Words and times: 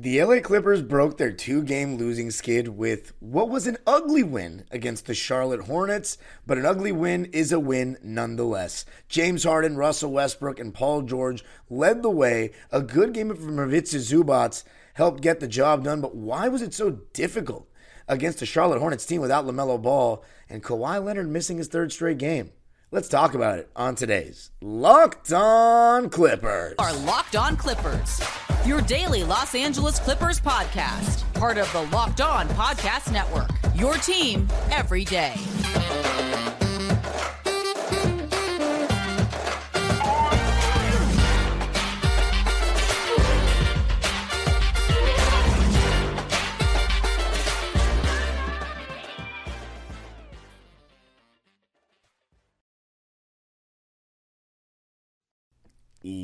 The 0.00 0.22
LA 0.22 0.38
Clippers 0.38 0.80
broke 0.80 1.18
their 1.18 1.32
two 1.32 1.60
game 1.64 1.96
losing 1.96 2.30
skid 2.30 2.68
with 2.68 3.12
what 3.18 3.48
was 3.48 3.66
an 3.66 3.78
ugly 3.84 4.22
win 4.22 4.64
against 4.70 5.06
the 5.06 5.14
Charlotte 5.14 5.62
Hornets, 5.62 6.18
but 6.46 6.56
an 6.56 6.64
ugly 6.64 6.92
win 6.92 7.24
is 7.32 7.50
a 7.50 7.58
win 7.58 7.98
nonetheless. 8.00 8.84
James 9.08 9.42
Harden, 9.42 9.76
Russell 9.76 10.12
Westbrook, 10.12 10.60
and 10.60 10.72
Paul 10.72 11.02
George 11.02 11.42
led 11.68 12.04
the 12.04 12.10
way. 12.10 12.52
A 12.70 12.80
good 12.80 13.12
game 13.12 13.34
from 13.34 13.58
Ivica 13.58 13.96
Zubac 13.96 14.62
helped 14.94 15.20
get 15.20 15.40
the 15.40 15.48
job 15.48 15.82
done, 15.82 16.00
but 16.00 16.14
why 16.14 16.46
was 16.46 16.62
it 16.62 16.74
so 16.74 17.00
difficult 17.12 17.68
against 18.06 18.38
the 18.38 18.46
Charlotte 18.46 18.78
Hornets 18.78 19.04
team 19.04 19.20
without 19.20 19.46
LaMelo 19.46 19.82
Ball 19.82 20.24
and 20.48 20.62
Kawhi 20.62 21.04
Leonard 21.04 21.28
missing 21.28 21.58
his 21.58 21.66
third 21.66 21.90
straight 21.90 22.18
game? 22.18 22.52
Let's 22.90 23.08
talk 23.08 23.34
about 23.34 23.58
it 23.58 23.70
on 23.76 23.96
today's 23.96 24.50
Locked 24.62 25.30
On 25.34 26.08
Clippers. 26.08 26.74
Our 26.78 26.96
Locked 27.00 27.36
On 27.36 27.54
Clippers, 27.54 28.18
your 28.64 28.80
daily 28.80 29.24
Los 29.24 29.54
Angeles 29.54 29.98
Clippers 29.98 30.40
podcast, 30.40 31.30
part 31.34 31.58
of 31.58 31.70
the 31.74 31.82
Locked 31.94 32.22
On 32.22 32.48
Podcast 32.48 33.12
Network. 33.12 33.50
Your 33.74 33.96
team 33.96 34.48
every 34.70 35.04
day. 35.04 35.34
Yes, 56.00 56.20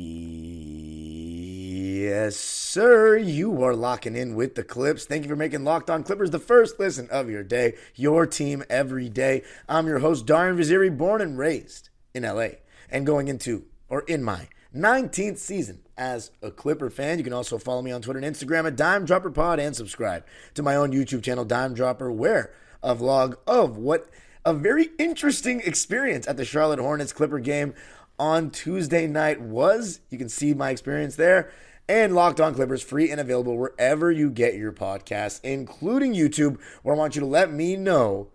sir. 2.37 3.17
You 3.17 3.61
are 3.61 3.75
locking 3.75 4.15
in 4.15 4.35
with 4.35 4.55
the 4.55 4.63
Clips. 4.63 5.03
Thank 5.03 5.23
you 5.23 5.29
for 5.29 5.35
making 5.35 5.65
Locked 5.65 5.89
On 5.89 6.01
Clippers 6.01 6.29
the 6.31 6.39
first 6.39 6.79
listen 6.79 7.09
of 7.09 7.29
your 7.29 7.43
day, 7.43 7.73
your 7.93 8.25
team 8.25 8.63
every 8.69 9.09
day. 9.09 9.43
I'm 9.67 9.85
your 9.85 9.99
host, 9.99 10.25
Darian 10.25 10.57
Vaziri, 10.57 10.97
born 10.97 11.19
and 11.19 11.37
raised 11.37 11.89
in 12.13 12.23
LA 12.23 12.47
and 12.89 13.05
going 13.05 13.27
into, 13.27 13.65
or 13.89 14.03
in 14.03 14.23
my 14.23 14.47
19th 14.73 15.39
season 15.39 15.81
as 15.97 16.31
a 16.41 16.51
Clipper 16.51 16.89
fan. 16.89 17.17
You 17.17 17.25
can 17.25 17.33
also 17.33 17.57
follow 17.57 17.81
me 17.81 17.91
on 17.91 18.01
Twitter 18.01 18.19
and 18.19 18.33
Instagram 18.33 18.65
at 18.67 18.77
Dime 18.77 19.03
Dropper 19.03 19.31
Pod 19.31 19.59
and 19.59 19.75
subscribe 19.75 20.23
to 20.53 20.63
my 20.63 20.77
own 20.77 20.93
YouTube 20.93 21.21
channel, 21.21 21.43
Dime 21.43 21.73
Dropper, 21.73 22.09
where 22.13 22.53
a 22.81 22.95
vlog 22.95 23.35
of 23.45 23.75
what 23.75 24.09
a 24.45 24.53
very 24.53 24.89
interesting 24.99 25.59
experience 25.61 26.27
at 26.27 26.37
the 26.37 26.45
Charlotte 26.45 26.79
Hornets 26.79 27.11
Clipper 27.11 27.39
game 27.39 27.73
on 28.19 28.49
Tuesday 28.49 29.07
night 29.07 29.41
was. 29.41 29.99
You 30.09 30.17
can 30.17 30.29
see 30.29 30.53
my 30.53 30.69
experience 30.69 31.15
there. 31.15 31.51
And 31.87 32.15
Locked 32.15 32.41
On 32.41 32.55
Clippers 32.55 32.81
free 32.81 33.11
and 33.11 33.21
available 33.21 33.57
wherever 33.57 34.11
you 34.11 34.31
get 34.31 34.55
your 34.55 34.71
podcasts, 34.71 35.39
including 35.43 36.13
YouTube, 36.13 36.59
where 36.81 36.95
I 36.95 36.97
want 36.97 37.15
you 37.15 37.19
to 37.19 37.27
let 37.27 37.51
me 37.51 37.75
know 37.75 38.29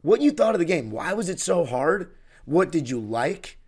what 0.00 0.22
you 0.22 0.30
thought 0.30 0.54
of 0.54 0.58
the 0.58 0.64
game. 0.64 0.90
Why 0.90 1.12
was 1.12 1.28
it 1.28 1.40
so 1.40 1.64
hard? 1.64 2.14
What 2.46 2.72
did 2.72 2.88
you 2.88 2.98
like? 2.98 3.58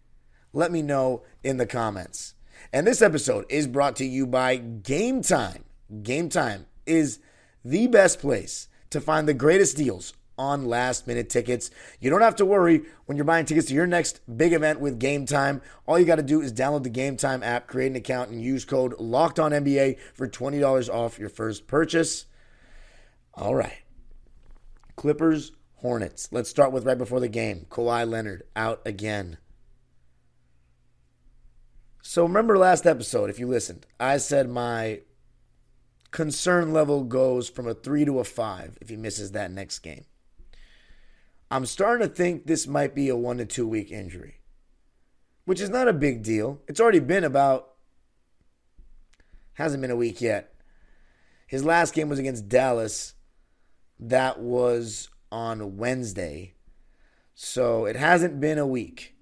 Let 0.52 0.72
me 0.72 0.80
know 0.80 1.24
in 1.44 1.58
the 1.58 1.66
comments. 1.66 2.34
And 2.72 2.86
this 2.86 3.02
episode 3.02 3.44
is 3.48 3.66
brought 3.66 3.96
to 3.96 4.04
you 4.04 4.26
by 4.26 4.56
Game 4.56 5.22
Time. 5.22 5.64
Game 6.02 6.28
Time 6.28 6.66
is 6.86 7.20
the 7.64 7.86
best 7.86 8.18
place 8.18 8.68
to 8.90 9.00
find 9.00 9.28
the 9.28 9.34
greatest 9.34 9.76
deals 9.76 10.14
on 10.38 10.66
last 10.66 11.06
minute 11.06 11.28
tickets. 11.30 11.70
You 12.00 12.10
don't 12.10 12.22
have 12.22 12.36
to 12.36 12.46
worry 12.46 12.82
when 13.06 13.16
you're 13.16 13.24
buying 13.24 13.46
tickets 13.46 13.68
to 13.68 13.74
your 13.74 13.86
next 13.86 14.20
big 14.36 14.52
event 14.52 14.80
with 14.80 14.98
Game 14.98 15.26
Time. 15.26 15.62
All 15.86 15.98
you 15.98 16.04
got 16.04 16.16
to 16.16 16.22
do 16.22 16.40
is 16.40 16.52
download 16.52 16.82
the 16.82 16.90
Game 16.90 17.16
Time 17.16 17.42
app, 17.42 17.66
create 17.66 17.90
an 17.90 17.96
account, 17.96 18.30
and 18.30 18.42
use 18.42 18.64
code 18.64 18.94
Locked 18.98 19.38
On 19.38 19.50
for 19.50 20.28
$20 20.28 20.88
off 20.92 21.18
your 21.18 21.28
first 21.28 21.66
purchase. 21.66 22.26
All 23.34 23.54
right. 23.54 23.82
Clippers, 24.96 25.52
Hornets. 25.76 26.28
Let's 26.32 26.48
start 26.48 26.72
with 26.72 26.86
right 26.86 26.98
before 26.98 27.20
the 27.20 27.28
game. 27.28 27.66
Kawhi 27.68 28.08
Leonard 28.08 28.42
out 28.56 28.80
again. 28.86 29.38
So 32.02 32.22
remember 32.22 32.56
last 32.56 32.86
episode, 32.86 33.30
if 33.30 33.38
you 33.38 33.46
listened, 33.46 33.84
I 33.98 34.18
said 34.18 34.48
my 34.48 35.00
concern 36.12 36.72
level 36.72 37.04
goes 37.04 37.48
from 37.48 37.66
a 37.66 37.74
three 37.74 38.04
to 38.04 38.20
a 38.20 38.24
five 38.24 38.78
if 38.80 38.88
he 38.88 38.96
misses 38.96 39.32
that 39.32 39.50
next 39.50 39.80
game. 39.80 40.04
I'm 41.50 41.66
starting 41.66 42.06
to 42.06 42.12
think 42.12 42.46
this 42.46 42.66
might 42.66 42.94
be 42.94 43.08
a 43.08 43.16
one 43.16 43.38
to 43.38 43.46
two 43.46 43.66
week 43.68 43.90
injury, 43.90 44.40
which 45.44 45.60
is 45.60 45.70
not 45.70 45.88
a 45.88 45.92
big 45.92 46.22
deal. 46.22 46.60
It's 46.66 46.80
already 46.80 46.98
been 46.98 47.24
about, 47.24 47.68
hasn't 49.54 49.80
been 49.80 49.90
a 49.90 49.96
week 49.96 50.20
yet. 50.20 50.52
His 51.46 51.64
last 51.64 51.94
game 51.94 52.08
was 52.08 52.18
against 52.18 52.48
Dallas. 52.48 53.14
That 54.00 54.40
was 54.40 55.08
on 55.30 55.76
Wednesday. 55.76 56.54
So 57.34 57.84
it 57.84 57.96
hasn't 57.96 58.40
been 58.40 58.58
a 58.58 58.66
week. 58.66 59.14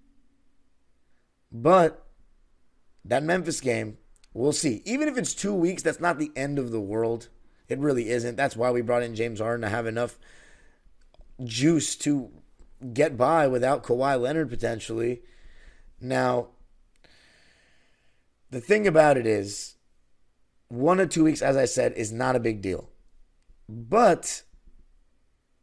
But 1.52 2.06
that 3.04 3.22
Memphis 3.22 3.60
game, 3.60 3.98
we'll 4.32 4.52
see. 4.52 4.82
Even 4.86 5.08
if 5.08 5.18
it's 5.18 5.34
two 5.34 5.54
weeks, 5.54 5.82
that's 5.82 6.00
not 6.00 6.18
the 6.18 6.32
end 6.34 6.58
of 6.58 6.70
the 6.70 6.80
world. 6.80 7.28
It 7.68 7.78
really 7.78 8.08
isn't. 8.08 8.36
That's 8.36 8.56
why 8.56 8.70
we 8.70 8.80
brought 8.80 9.02
in 9.02 9.14
James 9.14 9.40
Harden 9.40 9.62
to 9.62 9.68
have 9.68 9.86
enough 9.86 10.18
juice 11.42 11.96
to 11.96 12.30
get 12.92 13.16
by 13.16 13.46
without 13.46 13.82
Kawhi 13.82 14.20
Leonard 14.20 14.50
potentially. 14.50 15.22
Now, 16.00 16.48
the 18.50 18.60
thing 18.60 18.86
about 18.86 19.16
it 19.16 19.26
is, 19.26 19.76
one 20.68 21.00
or 21.00 21.06
two 21.06 21.24
weeks, 21.24 21.42
as 21.42 21.56
I 21.56 21.64
said, 21.64 21.92
is 21.94 22.12
not 22.12 22.36
a 22.36 22.40
big 22.40 22.60
deal. 22.60 22.90
But 23.68 24.42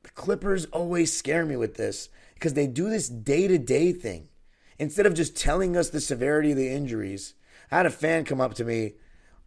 the 0.03 0.09
Clippers 0.09 0.65
always 0.65 1.13
scare 1.13 1.45
me 1.45 1.55
with 1.55 1.75
this 1.75 2.09
because 2.33 2.53
they 2.53 2.67
do 2.67 2.89
this 2.89 3.07
day 3.07 3.47
to 3.47 3.57
day 3.57 3.93
thing. 3.93 4.29
Instead 4.79 5.05
of 5.05 5.13
just 5.13 5.37
telling 5.37 5.77
us 5.77 5.89
the 5.89 6.01
severity 6.01 6.51
of 6.51 6.57
the 6.57 6.69
injuries, 6.69 7.35
I 7.69 7.77
had 7.77 7.85
a 7.85 7.91
fan 7.91 8.25
come 8.25 8.41
up 8.41 8.55
to 8.55 8.63
me 8.63 8.93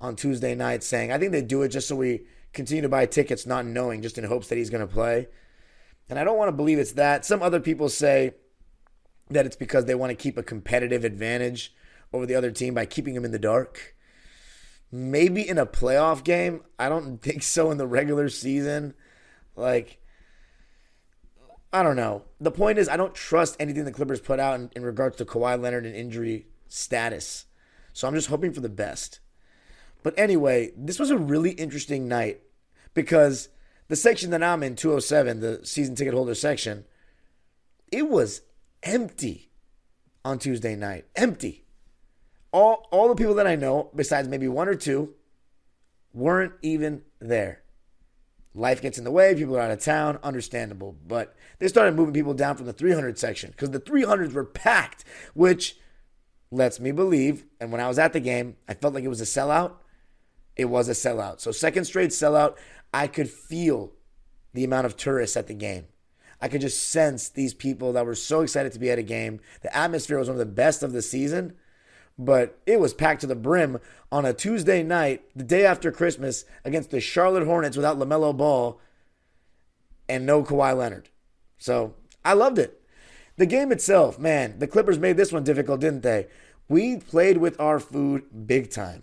on 0.01 0.15
Tuesday 0.15 0.55
night 0.55 0.85
saying, 0.85 1.11
I 1.11 1.19
think 1.19 1.33
they 1.33 1.43
do 1.43 1.63
it 1.63 1.69
just 1.69 1.89
so 1.89 1.97
we 1.97 2.27
continue 2.53 2.83
to 2.83 2.89
buy 2.89 3.07
tickets, 3.07 3.47
not 3.47 3.67
knowing, 3.67 4.01
just 4.01 4.17
in 4.17 4.25
hopes 4.25 4.49
that 4.49 4.59
he's 4.59 4.71
going 4.71 4.87
to 4.87 4.93
play. 4.93 5.27
And 6.09 6.19
I 6.19 6.25
don't 6.25 6.37
want 6.37 6.49
to 6.49 6.57
believe 6.57 6.79
it's 6.79 6.93
that. 6.93 7.25
Some 7.25 7.43
other 7.43 7.61
people 7.61 7.89
say 7.89 8.35
that 9.31 9.47
it's 9.47 9.57
because 9.57 9.87
they 9.87 9.95
want 9.95 10.11
to 10.11 10.17
keep 10.17 10.37
a 10.37 10.43
competitive 10.43 11.05
advantage 11.05 11.75
over 12.13 12.27
the 12.27 12.35
other 12.35 12.51
team 12.51 12.75
by 12.75 12.87
keeping 12.87 13.15
them 13.15 13.25
in 13.25 13.33
the 13.33 13.39
dark. 13.39 13.95
Maybe 14.93 15.47
in 15.47 15.59
a 15.59 15.67
playoff 15.67 16.23
game. 16.23 16.63
I 16.79 16.89
don't 16.89 17.19
think 17.23 17.43
so 17.43 17.71
in 17.71 17.79
the 17.79 17.87
regular 17.87 18.29
season. 18.29 18.95
Like, 19.57 19.99
I 21.73 21.83
don't 21.83 21.97
know. 21.97 22.23
The 22.41 22.51
point 22.51 22.79
is, 22.79 22.89
I 22.89 22.97
don't 22.97 23.15
trust 23.15 23.57
anything 23.59 23.85
the 23.85 23.93
Clippers 23.93 24.21
put 24.21 24.39
out 24.39 24.61
in, 24.61 24.71
in 24.77 24.85
regards 24.85 25.17
to 25.17 25.25
Kawhi 25.25 25.61
Leonard 25.61 25.87
and 25.87 25.97
injury 25.97 26.47
status. 26.69 27.47
So 27.93 28.07
I'm 28.07 28.15
just 28.15 28.29
hoping 28.29 28.53
for 28.53 28.61
the 28.61 28.69
best. 28.69 29.21
But 30.03 30.17
anyway, 30.19 30.73
this 30.77 30.99
was 30.99 31.11
a 31.11 31.17
really 31.17 31.53
interesting 31.53 32.07
night 32.09 32.43
because 32.93 33.49
the 33.89 33.97
section 33.97 34.31
that 34.31 34.43
I'm 34.43 34.63
in, 34.63 34.77
207, 34.77 35.41
the 35.41 35.61
season 35.65 35.95
ticket 35.95 36.15
holder 36.15 36.35
section, 36.35 36.85
it 37.91 38.09
was 38.09 38.43
empty 38.83 39.51
on 40.25 40.39
Tuesday 40.39 40.75
night. 40.75 41.07
Empty. 41.17 41.65
All, 42.53 42.89
all 42.91 43.09
the 43.09 43.15
people 43.15 43.35
that 43.35 43.47
I 43.47 43.57
know, 43.57 43.91
besides 43.95 44.29
maybe 44.29 44.49
one 44.49 44.69
or 44.69 44.75
two, 44.75 45.15
weren't 46.13 46.53
even 46.63 47.03
there. 47.19 47.63
Life 48.55 48.81
gets 48.81 48.99
in 48.99 49.05
the 49.05 49.11
way, 49.11 49.35
people 49.35 49.57
are 49.57 49.61
out 49.61 49.73
of 49.73 49.81
town, 49.81 50.21
understandable. 50.23 50.97
But 51.07 51.35
they 51.59 51.67
started 51.67 51.97
moving 51.97 52.15
people 52.15 52.35
down 52.35 52.57
from 52.57 52.67
the 52.67 52.73
300 52.73 53.19
section 53.19 53.51
because 53.51 53.71
the 53.71 53.81
300s 53.81 54.33
were 54.33 54.45
packed, 54.45 55.05
which 55.35 55.77
lets 56.53 56.79
me 56.79 56.93
believe. 56.93 57.45
And 57.61 57.73
when 57.73 57.81
I 57.81 57.89
was 57.89 57.99
at 57.99 58.13
the 58.13 58.21
game, 58.21 58.57
I 58.69 58.75
felt 58.75 58.95
like 58.95 59.03
it 59.03 59.09
was 59.09 59.21
a 59.21 59.25
sellout. 59.25 59.73
It 60.57 60.67
was 60.67 60.89
a 60.89 60.93
sellout. 60.93 61.41
So, 61.41 61.51
second 61.51 61.85
straight 61.85 62.11
sellout. 62.11 62.57
I 62.95 63.09
could 63.09 63.29
feel 63.29 63.91
the 64.53 64.63
amount 64.63 64.87
of 64.87 64.97
tourists 64.97 65.37
at 65.37 65.49
the 65.49 65.55
game. 65.55 65.87
I 66.41 66.47
could 66.47 66.61
just 66.61 66.91
sense 66.91 67.29
these 67.29 67.53
people 67.53 67.93
that 67.93 68.07
were 68.07 68.15
so 68.15 68.43
excited 68.43 68.71
to 68.71 68.79
be 68.79 68.89
at 68.89 69.01
a 69.01 69.03
game. 69.03 69.41
The 69.63 69.77
atmosphere 69.77 70.17
was 70.17 70.29
one 70.29 70.37
of 70.37 70.39
the 70.39 70.47
best 70.47 70.85
of 70.85 70.93
the 70.93 71.03
season, 71.03 71.55
but 72.17 72.57
it 72.67 72.79
was 72.79 72.95
packed 72.95 73.23
to 73.23 73.27
the 73.27 73.35
brim 73.35 73.81
on 74.13 74.25
a 74.25 74.33
Tuesday 74.33 74.85
night, 74.85 75.25
the 75.35 75.43
day 75.43 75.67
after 75.67 75.91
Christmas, 75.91 76.45
against 76.65 76.93
the 76.93 77.01
Charlotte 77.01 77.47
Hornets 77.47 77.77
without 77.77 77.99
LaMelo 77.99 78.37
Ball 78.37 78.81
and 80.09 80.25
no 80.25 80.45
Kawhi 80.45 80.77
Leonard. 80.77 81.09
So 81.59 81.95
I 82.25 82.35
loved 82.35 82.61
it. 82.61 82.81
The 83.39 83.47
game 83.47 83.73
itself, 83.73 84.21
man, 84.21 84.61
the 84.61 84.69
Clippers 84.69 85.01
made 85.01 85.17
this 85.17 85.33
one 85.33 85.43
difficult, 85.43 85.81
didn't 85.81 86.05
they? 86.05 86.29
We 86.69 86.99
played 86.99 87.39
with 87.39 87.59
our 87.59 87.81
food 87.81 88.47
big 88.47 88.71
time. 88.71 89.03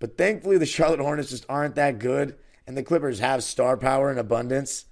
But 0.00 0.18
thankfully, 0.18 0.58
the 0.58 0.66
Charlotte 0.74 0.98
Hornets 0.98 1.30
just 1.30 1.46
aren't 1.48 1.76
that 1.76 2.00
good 2.00 2.36
and 2.68 2.76
the 2.76 2.82
Clippers 2.82 3.20
have 3.20 3.42
star 3.42 3.78
power 3.78 4.12
in 4.12 4.18
abundance, 4.18 4.84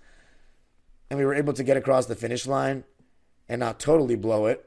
and 1.11 1.19
we 1.19 1.27
were 1.27 1.35
able 1.35 1.53
to 1.53 1.63
get 1.63 1.77
across 1.77 2.07
the 2.07 2.17
finish 2.17 2.47
line 2.47 2.85
and 3.51 3.61
not 3.61 3.79
totally 3.79 4.17
blow 4.17 4.47
it. 4.47 4.65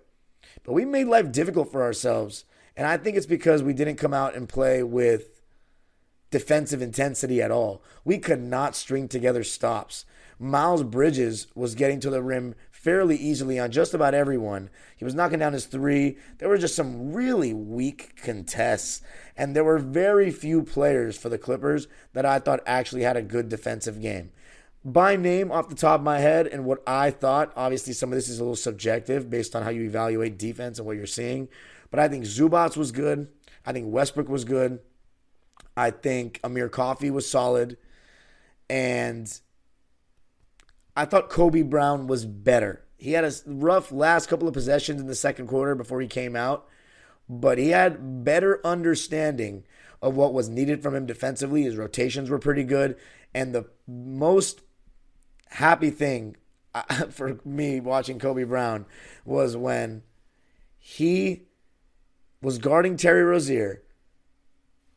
But 0.64 0.74
we 0.74 0.86
made 0.86 1.08
life 1.08 1.32
difficult 1.32 1.72
for 1.72 1.82
ourselves. 1.82 2.46
And 2.78 2.86
I 2.86 2.98
think 2.98 3.18
it's 3.18 3.26
because 3.26 3.64
we 3.64 3.74
didn't 3.74 3.96
come 3.96 4.14
out 4.14 4.36
and 4.36 4.48
play 4.48 4.84
with 4.84 5.42
defensive 6.30 6.84
intensity 6.84 7.42
at 7.42 7.50
all. 7.50 7.82
We 8.06 8.20
could 8.20 8.44
not 8.44 8.76
string 8.76 9.08
together 9.08 9.44
stops. 9.44 10.06
Miles 10.38 10.84
Bridges 10.84 11.48
was 11.56 11.74
getting 11.74 12.00
to 12.02 12.12
the 12.12 12.22
rim 12.22 12.54
fairly 12.80 13.18
easily 13.18 13.60
on 13.60 13.70
just 13.72 13.94
about 13.94 14.14
everyone. 14.14 14.70
He 14.96 15.04
was 15.04 15.14
knocking 15.14 15.40
down 15.40 15.52
his 15.52 15.66
three. 15.66 16.18
There 16.38 16.48
were 16.48 16.58
just 16.58 16.78
some 16.78 17.12
really 17.14 17.54
weak 17.54 18.22
contests, 18.24 19.02
and 19.36 19.54
there 19.54 19.66
were 19.66 19.80
very 19.80 20.32
few 20.32 20.64
players 20.64 21.18
for 21.18 21.28
the 21.28 21.38
Clippers 21.38 21.90
that 22.14 22.26
I 22.26 22.40
thought 22.40 22.62
actually 22.66 23.04
had 23.04 23.18
a 23.18 23.22
good 23.22 23.50
defensive 23.50 24.02
game. 24.02 24.32
By 24.86 25.18
name, 25.18 25.52
off 25.52 25.68
the 25.68 25.76
top 25.76 26.00
of 26.00 26.06
my 26.06 26.20
head, 26.20 26.48
and 26.48 26.64
what 26.64 26.82
I 26.88 27.12
thought, 27.12 27.52
obviously 27.58 27.92
some 27.92 28.14
of 28.14 28.16
this 28.16 28.30
is 28.30 28.40
a 28.40 28.44
little 28.44 28.56
subjective 28.56 29.30
based 29.30 29.58
on 29.58 29.64
how 29.64 29.72
you 29.72 29.84
evaluate 29.84 30.40
defense 30.40 30.80
and 30.80 30.88
what 30.88 30.96
you're 30.96 31.06
seeing, 31.06 31.50
but 31.92 32.00
I 32.00 32.08
think 32.08 32.24
Zubac 32.24 32.78
was 32.78 32.94
good. 32.94 33.28
I 33.66 33.74
think 33.74 33.94
Westbrook 33.94 34.30
was 34.30 34.46
good. 34.46 34.80
I 35.76 35.92
think 35.92 36.40
Amir 36.46 36.70
Coffey 36.70 37.12
was 37.12 37.30
solid. 37.30 37.76
And 38.70 39.30
I 41.00 41.06
thought 41.06 41.30
Kobe 41.30 41.62
Brown 41.62 42.08
was 42.08 42.26
better. 42.26 42.84
He 42.98 43.14
had 43.14 43.24
a 43.24 43.32
rough 43.46 43.90
last 43.90 44.28
couple 44.28 44.50
of 44.50 44.54
possessions 44.54 45.00
in 45.00 45.08
the 45.08 45.16
second 45.16 45.48
quarter 45.48 45.74
before 45.74 46.02
he 46.02 46.08
came 46.08 46.36
out, 46.36 46.68
but 47.30 47.58
he 47.58 47.70
had 47.70 48.26
better 48.26 48.60
understanding 48.66 49.64
of 50.02 50.18
what 50.18 50.34
was 50.34 50.50
needed 50.50 50.84
from 50.84 50.94
him 50.94 51.06
defensively. 51.06 51.64
His 51.64 51.78
rotations 51.78 52.30
were 52.30 52.38
pretty 52.38 52.66
good. 52.66 52.98
And 53.34 53.56
the 53.56 53.68
most 53.88 54.60
happy 55.52 55.90
thing 55.90 56.36
uh, 56.76 56.82
for 57.10 57.40
me 57.46 57.80
watching 57.80 58.20
Kobe 58.20 58.44
Brown 58.44 58.86
was 59.24 59.56
when 59.56 60.04
he 60.80 61.44
was 62.42 62.58
guarding 62.58 62.98
Terry 62.98 63.24
Rozier 63.24 63.84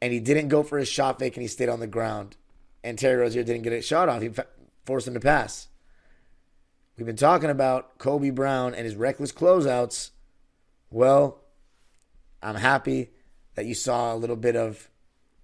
and 0.01 0.13
he 0.13 0.19
didn't 0.19 0.49
go 0.49 0.65
for 0.65 0.79
his 0.79 0.89
shot 0.89 1.21
fake 1.21 1.37
and 1.37 1.43
he 1.43 1.49
stayed 1.49 1.69
on 1.69 1.79
the 1.79 1.87
ground. 1.87 2.37
And 2.83 2.99
Terry 2.99 3.19
Rozier 3.19 3.45
didn't 3.45 3.63
get 3.63 3.73
a 3.73 3.81
shot 3.81 4.09
off. 4.09 4.21
He 4.21 4.31
forced 4.85 5.07
him 5.07 5.15
to 5.15 5.21
pass. 5.21 5.69
We've 7.03 7.07
been 7.09 7.17
talking 7.17 7.51
about 7.51 7.99
Kobe 7.99 8.31
Brown 8.31 8.77
and 8.77 8.85
his 8.85 8.95
reckless 8.95 9.33
closeouts. 9.33 10.11
Well, 10.89 11.41
I'm 12.41 12.55
happy 12.55 13.11
that 13.57 13.67
you 13.67 13.75
saw 13.75 14.15
a 14.15 14.17
little 14.17 14.37
bit 14.37 14.55
of 14.55 14.89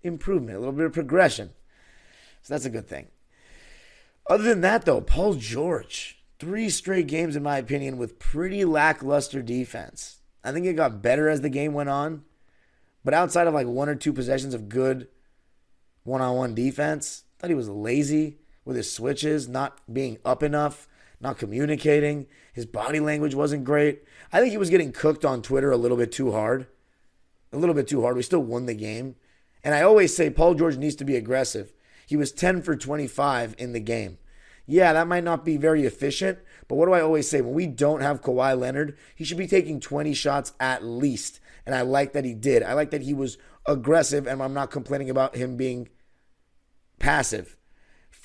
improvement, 0.04 0.56
a 0.56 0.60
little 0.60 0.72
bit 0.72 0.86
of 0.86 0.92
progression. 0.92 1.50
So 2.42 2.54
that's 2.54 2.64
a 2.64 2.70
good 2.70 2.86
thing. 2.86 3.08
Other 4.30 4.44
than 4.44 4.60
that, 4.60 4.84
though, 4.84 5.00
Paul 5.00 5.34
George, 5.34 6.22
three 6.38 6.70
straight 6.70 7.08
games, 7.08 7.34
in 7.34 7.42
my 7.42 7.58
opinion, 7.58 7.98
with 7.98 8.20
pretty 8.20 8.64
lackluster 8.64 9.42
defense. 9.42 10.18
I 10.44 10.52
think 10.52 10.64
it 10.64 10.74
got 10.74 11.02
better 11.02 11.28
as 11.28 11.40
the 11.40 11.48
game 11.48 11.72
went 11.72 11.88
on. 11.88 12.22
But 13.04 13.14
outside 13.14 13.48
of 13.48 13.54
like 13.54 13.66
one 13.66 13.88
or 13.88 13.96
two 13.96 14.12
possessions 14.12 14.54
of 14.54 14.68
good 14.68 15.08
one 16.04 16.20
on 16.20 16.36
one 16.36 16.54
defense, 16.54 17.24
I 17.36 17.40
thought 17.40 17.50
he 17.50 17.56
was 17.56 17.68
lazy 17.68 18.38
with 18.64 18.76
his 18.76 18.92
switches, 18.92 19.48
not 19.48 19.80
being 19.92 20.18
up 20.24 20.44
enough 20.44 20.86
not 21.20 21.38
communicating. 21.38 22.26
His 22.52 22.66
body 22.66 23.00
language 23.00 23.34
wasn't 23.34 23.64
great. 23.64 24.04
I 24.32 24.40
think 24.40 24.50
he 24.50 24.58
was 24.58 24.70
getting 24.70 24.92
cooked 24.92 25.24
on 25.24 25.42
Twitter 25.42 25.70
a 25.70 25.76
little 25.76 25.96
bit 25.96 26.12
too 26.12 26.32
hard. 26.32 26.66
A 27.52 27.58
little 27.58 27.74
bit 27.74 27.88
too 27.88 28.02
hard. 28.02 28.16
We 28.16 28.22
still 28.22 28.42
won 28.42 28.66
the 28.66 28.74
game. 28.74 29.16
And 29.64 29.74
I 29.74 29.82
always 29.82 30.14
say 30.14 30.30
Paul 30.30 30.54
George 30.54 30.76
needs 30.76 30.96
to 30.96 31.04
be 31.04 31.16
aggressive. 31.16 31.72
He 32.06 32.16
was 32.16 32.32
10 32.32 32.62
for 32.62 32.76
25 32.76 33.54
in 33.58 33.72
the 33.72 33.80
game. 33.80 34.18
Yeah, 34.66 34.92
that 34.92 35.08
might 35.08 35.24
not 35.24 35.44
be 35.44 35.56
very 35.56 35.84
efficient, 35.84 36.38
but 36.68 36.76
what 36.76 36.86
do 36.86 36.92
I 36.92 37.00
always 37.00 37.28
say? 37.28 37.40
When 37.40 37.54
we 37.54 37.66
don't 37.66 38.02
have 38.02 38.20
Kawhi 38.20 38.58
Leonard, 38.58 38.98
he 39.14 39.24
should 39.24 39.38
be 39.38 39.46
taking 39.46 39.80
20 39.80 40.12
shots 40.12 40.52
at 40.60 40.84
least. 40.84 41.40
And 41.64 41.74
I 41.74 41.82
like 41.82 42.12
that 42.12 42.24
he 42.24 42.34
did. 42.34 42.62
I 42.62 42.74
like 42.74 42.90
that 42.90 43.02
he 43.02 43.14
was 43.14 43.38
aggressive, 43.66 44.26
and 44.26 44.42
I'm 44.42 44.54
not 44.54 44.70
complaining 44.70 45.10
about 45.10 45.36
him 45.36 45.56
being 45.56 45.88
passive. 46.98 47.57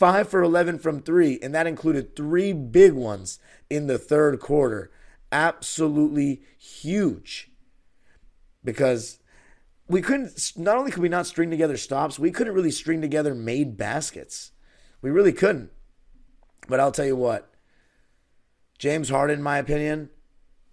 5 0.03 0.27
for 0.27 0.43
11 0.43 0.79
from 0.79 0.99
three, 1.01 1.39
and 1.41 1.55
that 1.55 1.65
included 1.65 2.13
three 2.13 2.51
big 2.51 2.91
ones 2.91 3.39
in 3.69 3.87
the 3.87 3.97
third 3.97 4.37
quarter. 4.37 4.91
Absolutely 5.31 6.41
huge. 6.57 7.49
Because 8.65 9.19
we 9.87 10.01
couldn't, 10.01 10.51
not 10.57 10.75
only 10.75 10.91
could 10.91 11.03
we 11.03 11.07
not 11.07 11.25
string 11.25 11.49
together 11.49 11.77
stops, 11.77 12.19
we 12.19 12.31
couldn't 12.31 12.53
really 12.53 12.69
string 12.69 12.99
together 12.99 13.33
made 13.33 13.77
baskets. 13.77 14.51
We 15.01 15.09
really 15.09 15.31
couldn't. 15.31 15.71
But 16.67 16.81
I'll 16.81 16.91
tell 16.91 17.05
you 17.05 17.15
what, 17.15 17.53
James 18.77 19.07
Harden, 19.07 19.37
in 19.37 19.41
my 19.41 19.57
opinion, 19.57 20.09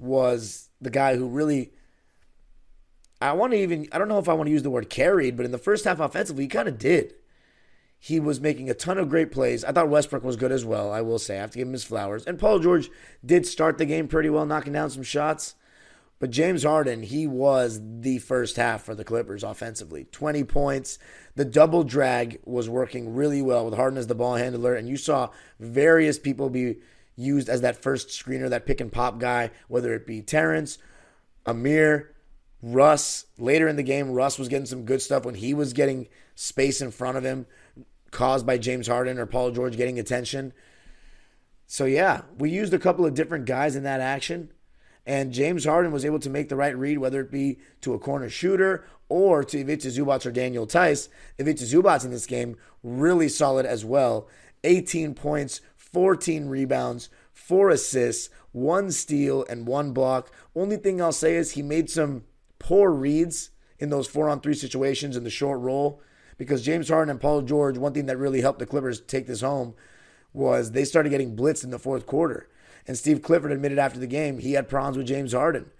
was 0.00 0.70
the 0.80 0.90
guy 0.90 1.14
who 1.14 1.28
really. 1.28 1.72
I 3.22 3.34
want 3.34 3.52
to 3.52 3.58
even, 3.60 3.86
I 3.92 3.98
don't 3.98 4.08
know 4.08 4.18
if 4.18 4.28
I 4.28 4.34
want 4.34 4.48
to 4.48 4.52
use 4.52 4.64
the 4.64 4.70
word 4.70 4.90
carried, 4.90 5.36
but 5.36 5.46
in 5.46 5.52
the 5.52 5.56
first 5.56 5.84
half 5.84 6.00
offensively, 6.00 6.42
he 6.44 6.48
kind 6.48 6.66
of 6.66 6.78
did. 6.78 7.14
He 8.02 8.18
was 8.18 8.40
making 8.40 8.70
a 8.70 8.74
ton 8.74 8.96
of 8.96 9.10
great 9.10 9.30
plays. 9.30 9.62
I 9.62 9.72
thought 9.72 9.90
Westbrook 9.90 10.24
was 10.24 10.36
good 10.36 10.52
as 10.52 10.64
well, 10.64 10.90
I 10.90 11.02
will 11.02 11.18
say. 11.18 11.36
I 11.36 11.42
have 11.42 11.50
to 11.50 11.58
give 11.58 11.68
him 11.68 11.74
his 11.74 11.84
flowers. 11.84 12.24
And 12.24 12.38
Paul 12.38 12.58
George 12.58 12.90
did 13.24 13.44
start 13.46 13.76
the 13.76 13.84
game 13.84 14.08
pretty 14.08 14.30
well, 14.30 14.46
knocking 14.46 14.72
down 14.72 14.88
some 14.88 15.02
shots. 15.02 15.54
But 16.18 16.30
James 16.30 16.62
Harden, 16.62 17.02
he 17.02 17.26
was 17.26 17.78
the 18.00 18.18
first 18.18 18.56
half 18.56 18.82
for 18.82 18.94
the 18.94 19.04
Clippers 19.04 19.44
offensively. 19.44 20.04
20 20.12 20.44
points. 20.44 20.98
The 21.34 21.44
double 21.44 21.84
drag 21.84 22.40
was 22.46 22.70
working 22.70 23.14
really 23.14 23.42
well 23.42 23.66
with 23.66 23.74
Harden 23.74 23.98
as 23.98 24.06
the 24.06 24.14
ball 24.14 24.36
handler. 24.36 24.74
And 24.74 24.88
you 24.88 24.96
saw 24.96 25.28
various 25.58 26.18
people 26.18 26.48
be 26.48 26.76
used 27.16 27.50
as 27.50 27.60
that 27.60 27.82
first 27.82 28.08
screener, 28.08 28.48
that 28.48 28.64
pick 28.64 28.80
and 28.80 28.90
pop 28.90 29.18
guy, 29.18 29.50
whether 29.68 29.92
it 29.92 30.06
be 30.06 30.22
Terrence, 30.22 30.78
Amir, 31.44 32.14
Russ. 32.62 33.26
Later 33.36 33.68
in 33.68 33.76
the 33.76 33.82
game, 33.82 34.10
Russ 34.10 34.38
was 34.38 34.48
getting 34.48 34.66
some 34.66 34.86
good 34.86 35.02
stuff 35.02 35.26
when 35.26 35.34
he 35.34 35.52
was 35.52 35.74
getting 35.74 36.08
space 36.34 36.80
in 36.80 36.90
front 36.90 37.18
of 37.18 37.24
him 37.24 37.44
caused 38.10 38.46
by 38.46 38.58
James 38.58 38.86
Harden 38.86 39.18
or 39.18 39.26
Paul 39.26 39.50
George 39.50 39.76
getting 39.76 39.98
attention. 39.98 40.52
So, 41.66 41.84
yeah, 41.84 42.22
we 42.36 42.50
used 42.50 42.74
a 42.74 42.78
couple 42.78 43.06
of 43.06 43.14
different 43.14 43.46
guys 43.46 43.76
in 43.76 43.84
that 43.84 44.00
action. 44.00 44.50
And 45.06 45.32
James 45.32 45.64
Harden 45.64 45.92
was 45.92 46.04
able 46.04 46.18
to 46.20 46.30
make 46.30 46.48
the 46.48 46.56
right 46.56 46.76
read, 46.76 46.98
whether 46.98 47.20
it 47.20 47.30
be 47.30 47.58
to 47.80 47.94
a 47.94 47.98
corner 47.98 48.28
shooter 48.28 48.84
or 49.08 49.42
to 49.44 49.60
Ivica 49.60 49.88
Zubac 49.88 50.26
or 50.26 50.30
Daniel 50.30 50.66
Theis. 50.66 51.08
Ivica 51.38 51.64
Zubac 51.64 52.04
in 52.04 52.10
this 52.10 52.26
game, 52.26 52.56
really 52.82 53.28
solid 53.28 53.66
as 53.66 53.84
well. 53.84 54.28
18 54.62 55.14
points, 55.14 55.60
14 55.76 56.46
rebounds, 56.46 57.08
four 57.32 57.70
assists, 57.70 58.30
one 58.52 58.90
steal, 58.90 59.44
and 59.48 59.66
one 59.66 59.92
block. 59.92 60.30
Only 60.54 60.76
thing 60.76 61.00
I'll 61.00 61.12
say 61.12 61.36
is 61.36 61.52
he 61.52 61.62
made 61.62 61.88
some 61.88 62.24
poor 62.58 62.90
reads 62.90 63.50
in 63.78 63.90
those 63.90 64.06
four 64.06 64.28
on 64.28 64.40
three 64.40 64.54
situations 64.54 65.16
in 65.16 65.24
the 65.24 65.30
short 65.30 65.60
roll 65.60 66.02
because 66.40 66.62
James 66.62 66.88
Harden 66.88 67.10
and 67.10 67.20
Paul 67.20 67.42
George, 67.42 67.76
one 67.76 67.92
thing 67.92 68.06
that 68.06 68.16
really 68.16 68.40
helped 68.40 68.60
the 68.60 68.64
Clippers 68.64 68.98
take 69.02 69.26
this 69.26 69.42
home 69.42 69.74
was 70.32 70.72
they 70.72 70.86
started 70.86 71.10
getting 71.10 71.36
blitzed 71.36 71.64
in 71.64 71.70
the 71.70 71.78
fourth 71.78 72.06
quarter. 72.06 72.48
And 72.86 72.96
Steve 72.96 73.20
Clifford 73.20 73.52
admitted 73.52 73.78
after 73.78 74.00
the 74.00 74.06
game 74.06 74.38
he 74.38 74.54
had 74.54 74.66
problems 74.66 74.96
with 74.96 75.06
James 75.06 75.34
Harden. 75.34 75.70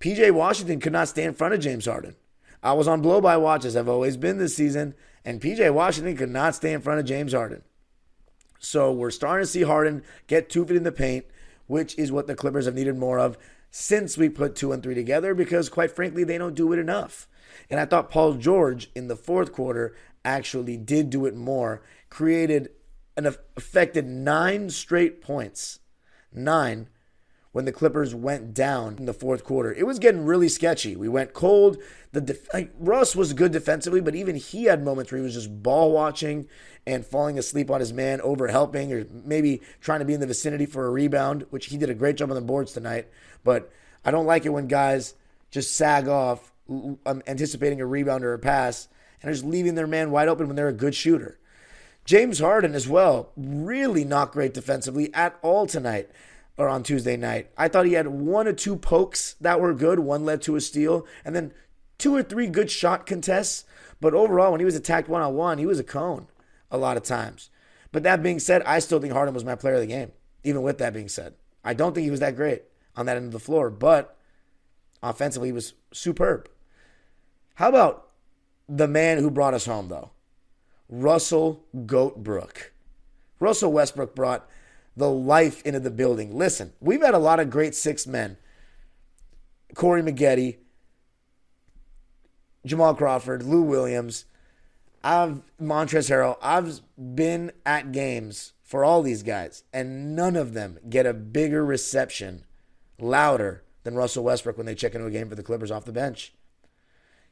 PJ 0.00 0.32
Washington 0.32 0.80
could 0.80 0.92
not 0.92 1.06
stay 1.06 1.22
in 1.22 1.34
front 1.34 1.54
of 1.54 1.60
James 1.60 1.86
Harden. 1.86 2.16
I 2.64 2.72
was 2.72 2.88
on 2.88 3.00
blow 3.00 3.20
by 3.20 3.36
watch 3.36 3.64
as 3.64 3.76
I've 3.76 3.88
always 3.88 4.16
been 4.16 4.38
this 4.38 4.56
season, 4.56 4.94
and 5.24 5.40
PJ 5.40 5.72
Washington 5.72 6.16
could 6.16 6.30
not 6.30 6.56
stay 6.56 6.72
in 6.72 6.80
front 6.80 6.98
of 6.98 7.06
James 7.06 7.32
Harden. 7.32 7.62
So 8.58 8.90
we're 8.90 9.12
starting 9.12 9.44
to 9.44 9.52
see 9.52 9.62
Harden 9.62 10.02
get 10.26 10.50
two 10.50 10.64
feet 10.64 10.76
in 10.76 10.82
the 10.82 10.90
paint, 10.90 11.26
which 11.68 11.96
is 11.96 12.10
what 12.10 12.26
the 12.26 12.34
Clippers 12.34 12.64
have 12.64 12.74
needed 12.74 12.98
more 12.98 13.20
of 13.20 13.38
since 13.70 14.18
we 14.18 14.28
put 14.28 14.56
two 14.56 14.72
and 14.72 14.82
three 14.82 14.96
together 14.96 15.32
because, 15.32 15.68
quite 15.68 15.92
frankly, 15.92 16.24
they 16.24 16.38
don't 16.38 16.56
do 16.56 16.72
it 16.72 16.80
enough. 16.80 17.28
And 17.70 17.80
I 17.80 17.84
thought 17.84 18.10
Paul 18.10 18.34
George 18.34 18.90
in 18.94 19.08
the 19.08 19.16
fourth 19.16 19.52
quarter 19.52 19.94
actually 20.24 20.76
did 20.76 21.10
do 21.10 21.26
it 21.26 21.34
more, 21.34 21.82
created 22.08 22.70
an 23.16 23.26
affected 23.26 24.06
nine 24.06 24.70
straight 24.70 25.20
points. 25.20 25.80
Nine 26.32 26.88
when 27.52 27.66
the 27.66 27.72
Clippers 27.72 28.14
went 28.14 28.54
down 28.54 28.96
in 28.98 29.04
the 29.04 29.12
fourth 29.12 29.44
quarter. 29.44 29.72
It 29.72 29.86
was 29.86 29.98
getting 29.98 30.24
really 30.24 30.48
sketchy. 30.48 30.96
We 30.96 31.08
went 31.08 31.34
cold. 31.34 31.76
The 32.12 32.22
def- 32.22 32.52
like, 32.52 32.72
Russ 32.78 33.14
was 33.14 33.34
good 33.34 33.52
defensively, 33.52 34.00
but 34.00 34.14
even 34.14 34.36
he 34.36 34.64
had 34.64 34.82
moments 34.82 35.12
where 35.12 35.18
he 35.18 35.24
was 35.24 35.34
just 35.34 35.62
ball 35.62 35.92
watching 35.92 36.48
and 36.86 37.04
falling 37.04 37.38
asleep 37.38 37.70
on 37.70 37.80
his 37.80 37.92
man, 37.92 38.20
over 38.22 38.48
helping, 38.48 38.92
or 38.92 39.04
maybe 39.24 39.60
trying 39.80 40.00
to 40.00 40.04
be 40.06 40.14
in 40.14 40.20
the 40.20 40.26
vicinity 40.26 40.66
for 40.66 40.86
a 40.86 40.90
rebound, 40.90 41.46
which 41.50 41.66
he 41.66 41.76
did 41.76 41.90
a 41.90 41.94
great 41.94 42.16
job 42.16 42.30
on 42.30 42.34
the 42.34 42.40
boards 42.40 42.72
tonight. 42.72 43.08
But 43.44 43.70
I 44.04 44.10
don't 44.10 44.26
like 44.26 44.46
it 44.46 44.50
when 44.50 44.66
guys 44.66 45.14
just 45.50 45.76
sag 45.76 46.08
off 46.08 46.51
um, 46.68 47.22
anticipating 47.26 47.80
a 47.80 47.86
rebound 47.86 48.24
or 48.24 48.34
a 48.34 48.38
pass 48.38 48.88
and 49.20 49.30
are 49.30 49.34
just 49.34 49.44
leaving 49.44 49.74
their 49.74 49.86
man 49.86 50.10
wide 50.10 50.28
open 50.28 50.46
when 50.46 50.56
they're 50.56 50.68
a 50.68 50.72
good 50.72 50.94
shooter. 50.94 51.38
James 52.04 52.40
Harden 52.40 52.74
as 52.74 52.88
well, 52.88 53.30
really 53.36 54.04
not 54.04 54.32
great 54.32 54.54
defensively 54.54 55.12
at 55.14 55.38
all 55.42 55.66
tonight 55.66 56.10
or 56.56 56.68
on 56.68 56.82
Tuesday 56.82 57.16
night. 57.16 57.50
I 57.56 57.68
thought 57.68 57.86
he 57.86 57.92
had 57.92 58.08
one 58.08 58.48
or 58.48 58.52
two 58.52 58.76
pokes 58.76 59.34
that 59.40 59.60
were 59.60 59.74
good. 59.74 60.00
One 60.00 60.24
led 60.24 60.42
to 60.42 60.56
a 60.56 60.60
steal, 60.60 61.06
and 61.24 61.34
then 61.34 61.52
two 61.98 62.14
or 62.14 62.22
three 62.22 62.46
good 62.46 62.70
shot 62.70 63.06
contests. 63.06 63.64
But 64.00 64.14
overall, 64.14 64.50
when 64.50 64.60
he 64.60 64.64
was 64.64 64.74
attacked 64.74 65.08
one 65.08 65.22
on 65.22 65.34
one, 65.34 65.58
he 65.58 65.66
was 65.66 65.78
a 65.78 65.84
cone 65.84 66.26
a 66.70 66.78
lot 66.78 66.96
of 66.96 67.04
times. 67.04 67.50
But 67.92 68.02
that 68.02 68.22
being 68.22 68.40
said, 68.40 68.62
I 68.62 68.80
still 68.80 69.00
think 69.00 69.12
Harden 69.12 69.34
was 69.34 69.44
my 69.44 69.54
player 69.54 69.74
of 69.74 69.80
the 69.80 69.86
game. 69.86 70.12
Even 70.42 70.62
with 70.62 70.78
that 70.78 70.92
being 70.92 71.08
said, 71.08 71.34
I 71.62 71.74
don't 71.74 71.94
think 71.94 72.04
he 72.04 72.10
was 72.10 72.20
that 72.20 72.34
great 72.34 72.62
on 72.96 73.06
that 73.06 73.16
end 73.16 73.26
of 73.26 73.32
the 73.32 73.38
floor, 73.38 73.70
but 73.70 74.16
offensively, 75.02 75.48
he 75.48 75.52
was 75.52 75.74
superb. 75.92 76.48
How 77.56 77.68
about 77.68 78.08
the 78.68 78.88
man 78.88 79.18
who 79.18 79.30
brought 79.30 79.54
us 79.54 79.66
home, 79.66 79.88
though? 79.88 80.10
Russell 80.88 81.64
Goatbrook. 81.74 82.70
Russell 83.40 83.72
Westbrook 83.72 84.14
brought 84.14 84.48
the 84.96 85.10
life 85.10 85.62
into 85.62 85.80
the 85.80 85.90
building. 85.90 86.36
Listen, 86.36 86.72
we've 86.80 87.02
had 87.02 87.14
a 87.14 87.18
lot 87.18 87.40
of 87.40 87.50
great 87.50 87.74
six 87.74 88.06
men. 88.06 88.36
Corey 89.74 90.02
Maggette, 90.02 90.58
Jamal 92.64 92.94
Crawford, 92.94 93.42
Lou 93.42 93.62
Williams, 93.62 94.26
I've 95.02 95.42
Montrezl 95.60 96.10
Harrell. 96.10 96.36
I've 96.42 96.80
been 96.96 97.52
at 97.66 97.90
games 97.90 98.52
for 98.62 98.84
all 98.84 99.02
these 99.02 99.22
guys, 99.22 99.64
and 99.72 100.14
none 100.14 100.36
of 100.36 100.52
them 100.52 100.78
get 100.88 101.06
a 101.06 101.14
bigger 101.14 101.64
reception, 101.64 102.44
louder 102.98 103.64
than 103.84 103.94
Russell 103.94 104.24
Westbrook 104.24 104.56
when 104.56 104.66
they 104.66 104.74
check 104.74 104.94
into 104.94 105.06
a 105.06 105.10
game 105.10 105.28
for 105.28 105.34
the 105.34 105.42
Clippers 105.42 105.70
off 105.70 105.84
the 105.84 105.92
bench. 105.92 106.32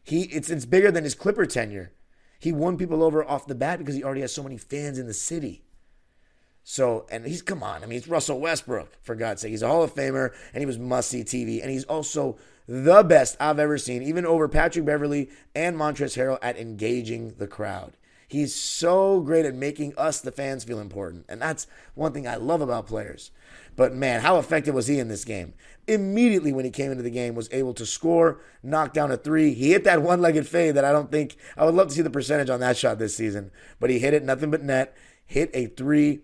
He 0.02 0.22
it's 0.22 0.50
it's 0.50 0.66
bigger 0.66 0.90
than 0.90 1.04
his 1.04 1.14
Clipper 1.14 1.46
tenure. 1.46 1.92
He 2.38 2.52
won 2.52 2.78
people 2.78 3.02
over 3.02 3.24
off 3.24 3.46
the 3.46 3.54
bat 3.54 3.78
because 3.78 3.94
he 3.94 4.02
already 4.02 4.22
has 4.22 4.32
so 4.32 4.42
many 4.42 4.56
fans 4.56 4.98
in 4.98 5.06
the 5.06 5.14
city. 5.14 5.62
So, 6.62 7.06
and 7.10 7.26
he's, 7.26 7.42
come 7.42 7.62
on, 7.62 7.82
I 7.82 7.86
mean, 7.86 7.98
it's 7.98 8.08
Russell 8.08 8.38
Westbrook, 8.38 8.96
for 9.02 9.14
God's 9.14 9.42
sake. 9.42 9.50
He's 9.50 9.62
a 9.62 9.68
Hall 9.68 9.82
of 9.82 9.94
Famer, 9.94 10.32
and 10.52 10.60
he 10.60 10.66
was 10.66 10.78
must 10.78 11.10
see 11.10 11.22
TV. 11.22 11.60
And 11.60 11.70
he's 11.70 11.84
also 11.84 12.38
the 12.68 13.02
best 13.02 13.36
I've 13.40 13.58
ever 13.58 13.78
seen, 13.78 14.02
even 14.02 14.24
over 14.26 14.48
Patrick 14.48 14.84
Beverley 14.84 15.30
and 15.54 15.76
Montrezl 15.76 16.16
Harrell 16.16 16.38
at 16.42 16.58
engaging 16.58 17.34
the 17.38 17.46
crowd. 17.46 17.96
He's 18.28 18.54
so 18.54 19.20
great 19.20 19.44
at 19.44 19.56
making 19.56 19.94
us, 19.98 20.20
the 20.20 20.30
fans, 20.30 20.62
feel 20.62 20.78
important. 20.78 21.24
And 21.28 21.42
that's 21.42 21.66
one 21.94 22.12
thing 22.12 22.28
I 22.28 22.36
love 22.36 22.60
about 22.60 22.86
players. 22.86 23.32
But 23.80 23.94
man, 23.94 24.20
how 24.20 24.38
effective 24.38 24.74
was 24.74 24.88
he 24.88 24.98
in 24.98 25.08
this 25.08 25.24
game? 25.24 25.54
Immediately 25.86 26.52
when 26.52 26.66
he 26.66 26.70
came 26.70 26.90
into 26.90 27.02
the 27.02 27.08
game, 27.08 27.34
was 27.34 27.48
able 27.50 27.72
to 27.72 27.86
score, 27.86 28.42
knock 28.62 28.92
down 28.92 29.10
a 29.10 29.16
three. 29.16 29.54
He 29.54 29.70
hit 29.70 29.84
that 29.84 30.02
one-legged 30.02 30.46
fade 30.46 30.74
that 30.74 30.84
I 30.84 30.92
don't 30.92 31.10
think 31.10 31.38
I 31.56 31.64
would 31.64 31.74
love 31.74 31.88
to 31.88 31.94
see 31.94 32.02
the 32.02 32.10
percentage 32.10 32.50
on 32.50 32.60
that 32.60 32.76
shot 32.76 32.98
this 32.98 33.16
season. 33.16 33.50
But 33.78 33.88
he 33.88 33.98
hit 33.98 34.12
it, 34.12 34.22
nothing 34.22 34.50
but 34.50 34.62
net. 34.62 34.94
Hit 35.24 35.50
a 35.54 35.68
three 35.68 36.20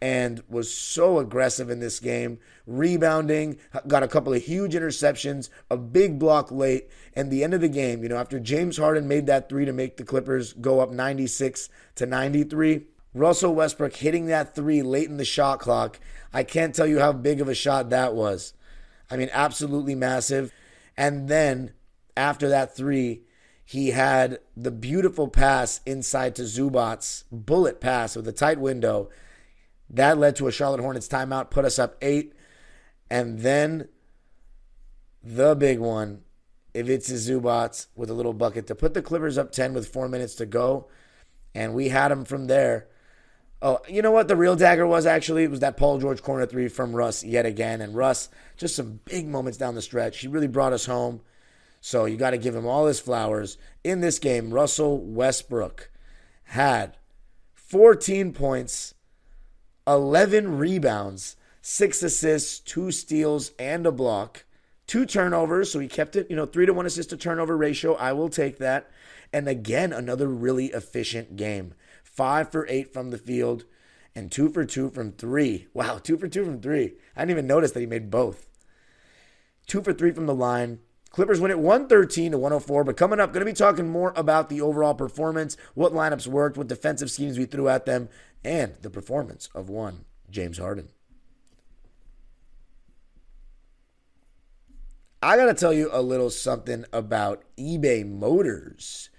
and 0.00 0.44
was 0.48 0.72
so 0.72 1.18
aggressive 1.18 1.68
in 1.68 1.80
this 1.80 1.98
game, 1.98 2.38
rebounding, 2.64 3.58
got 3.88 4.04
a 4.04 4.08
couple 4.08 4.32
of 4.32 4.44
huge 4.44 4.74
interceptions, 4.74 5.48
a 5.68 5.76
big 5.76 6.16
block 6.16 6.52
late, 6.52 6.90
and 7.14 7.28
the 7.28 7.42
end 7.42 7.54
of 7.54 7.60
the 7.60 7.68
game, 7.68 8.04
you 8.04 8.08
know, 8.08 8.18
after 8.18 8.38
James 8.38 8.76
Harden 8.76 9.08
made 9.08 9.26
that 9.26 9.48
three 9.48 9.64
to 9.64 9.72
make 9.72 9.96
the 9.96 10.04
Clippers 10.04 10.52
go 10.52 10.78
up 10.78 10.92
96 10.92 11.70
to 11.96 12.06
93, 12.06 12.82
Russell 13.12 13.54
Westbrook 13.54 13.96
hitting 13.96 14.26
that 14.26 14.54
three 14.54 14.82
late 14.82 15.08
in 15.08 15.16
the 15.16 15.24
shot 15.24 15.60
clock. 15.60 15.98
I 16.32 16.44
can't 16.44 16.74
tell 16.74 16.86
you 16.86 17.00
how 17.00 17.12
big 17.12 17.40
of 17.40 17.48
a 17.48 17.54
shot 17.54 17.90
that 17.90 18.14
was. 18.14 18.52
I 19.10 19.16
mean, 19.16 19.30
absolutely 19.32 19.94
massive. 19.94 20.52
And 20.96 21.28
then 21.28 21.72
after 22.16 22.48
that 22.48 22.76
three, 22.76 23.22
he 23.64 23.90
had 23.90 24.38
the 24.56 24.70
beautiful 24.70 25.28
pass 25.28 25.80
inside 25.86 26.36
to 26.36 26.42
Zubac, 26.42 27.24
bullet 27.30 27.80
pass 27.80 28.16
with 28.16 28.28
a 28.28 28.32
tight 28.32 28.60
window 28.60 29.10
that 29.92 30.18
led 30.18 30.36
to 30.36 30.46
a 30.46 30.52
Charlotte 30.52 30.80
Hornets 30.80 31.08
timeout, 31.08 31.50
put 31.50 31.64
us 31.64 31.78
up 31.78 31.96
eight. 32.00 32.32
And 33.10 33.40
then 33.40 33.88
the 35.22 35.56
big 35.56 35.80
one, 35.80 36.22
if 36.72 36.88
it's 36.88 37.10
Zubac 37.10 37.86
with 37.96 38.08
a 38.08 38.14
little 38.14 38.32
bucket 38.32 38.68
to 38.68 38.74
put 38.76 38.94
the 38.94 39.02
Clippers 39.02 39.36
up 39.36 39.50
10 39.50 39.74
with 39.74 39.88
four 39.88 40.08
minutes 40.08 40.36
to 40.36 40.46
go. 40.46 40.88
And 41.54 41.74
we 41.74 41.88
had 41.88 42.08
them 42.08 42.24
from 42.24 42.46
there. 42.46 42.86
Oh, 43.62 43.80
you 43.88 44.00
know 44.00 44.10
what 44.10 44.28
the 44.28 44.36
real 44.36 44.56
dagger 44.56 44.86
was 44.86 45.04
actually? 45.04 45.44
It 45.44 45.50
was 45.50 45.60
that 45.60 45.76
Paul 45.76 45.98
George 45.98 46.22
corner 46.22 46.46
three 46.46 46.68
from 46.68 46.96
Russ 46.96 47.22
yet 47.22 47.44
again. 47.44 47.82
And 47.82 47.94
Russ, 47.94 48.30
just 48.56 48.74
some 48.74 49.00
big 49.04 49.28
moments 49.28 49.58
down 49.58 49.74
the 49.74 49.82
stretch. 49.82 50.20
He 50.20 50.28
really 50.28 50.46
brought 50.46 50.72
us 50.72 50.86
home. 50.86 51.20
So 51.80 52.04
you 52.06 52.16
got 52.16 52.30
to 52.30 52.38
give 52.38 52.54
him 52.54 52.66
all 52.66 52.86
his 52.86 53.00
flowers. 53.00 53.58
In 53.84 54.00
this 54.00 54.18
game, 54.18 54.52
Russell 54.52 54.98
Westbrook 54.98 55.90
had 56.44 56.96
14 57.54 58.32
points, 58.32 58.94
11 59.86 60.58
rebounds, 60.58 61.36
six 61.62 62.02
assists, 62.02 62.58
two 62.60 62.90
steals, 62.90 63.52
and 63.58 63.86
a 63.86 63.92
block, 63.92 64.44
two 64.90 65.06
turnovers. 65.06 65.70
So 65.70 65.78
he 65.78 65.86
kept 65.86 66.16
it, 66.16 66.28
you 66.28 66.34
know, 66.34 66.46
three 66.46 66.66
to 66.66 66.74
one 66.74 66.84
assist 66.84 67.10
to 67.10 67.16
turnover 67.16 67.56
ratio. 67.56 67.94
I 67.94 68.12
will 68.12 68.28
take 68.28 68.58
that. 68.58 68.90
And 69.32 69.48
again, 69.48 69.92
another 69.92 70.26
really 70.26 70.66
efficient 70.66 71.36
game. 71.36 71.74
Five 72.02 72.50
for 72.50 72.66
eight 72.68 72.92
from 72.92 73.10
the 73.10 73.18
field 73.18 73.64
and 74.16 74.32
two 74.32 74.48
for 74.48 74.64
two 74.64 74.90
from 74.90 75.12
three. 75.12 75.68
Wow, 75.72 75.98
two 75.98 76.18
for 76.18 76.26
two 76.26 76.44
from 76.44 76.60
three. 76.60 76.94
I 77.14 77.20
didn't 77.20 77.30
even 77.30 77.46
notice 77.46 77.70
that 77.70 77.80
he 77.80 77.86
made 77.86 78.10
both. 78.10 78.48
Two 79.68 79.80
for 79.80 79.92
three 79.92 80.10
from 80.10 80.26
the 80.26 80.34
line. 80.34 80.80
Clippers 81.10 81.40
win 81.40 81.52
it 81.52 81.60
113 81.60 82.32
to 82.32 82.38
104. 82.38 82.82
But 82.82 82.96
coming 82.96 83.20
up, 83.20 83.32
going 83.32 83.46
to 83.46 83.50
be 83.50 83.56
talking 83.56 83.88
more 83.88 84.12
about 84.16 84.48
the 84.48 84.60
overall 84.60 84.94
performance, 84.94 85.56
what 85.74 85.92
lineups 85.92 86.26
worked, 86.26 86.56
what 86.56 86.66
defensive 86.66 87.12
schemes 87.12 87.38
we 87.38 87.46
threw 87.46 87.68
at 87.68 87.86
them, 87.86 88.08
and 88.44 88.74
the 88.82 88.90
performance 88.90 89.48
of 89.54 89.68
one 89.68 90.04
James 90.30 90.58
Harden. 90.58 90.88
I 95.22 95.36
got 95.36 95.46
to 95.46 95.54
tell 95.54 95.74
you 95.74 95.90
a 95.92 96.00
little 96.00 96.30
something 96.30 96.86
about 96.94 97.42
eBay 97.58 98.08
Motors. 98.08 99.10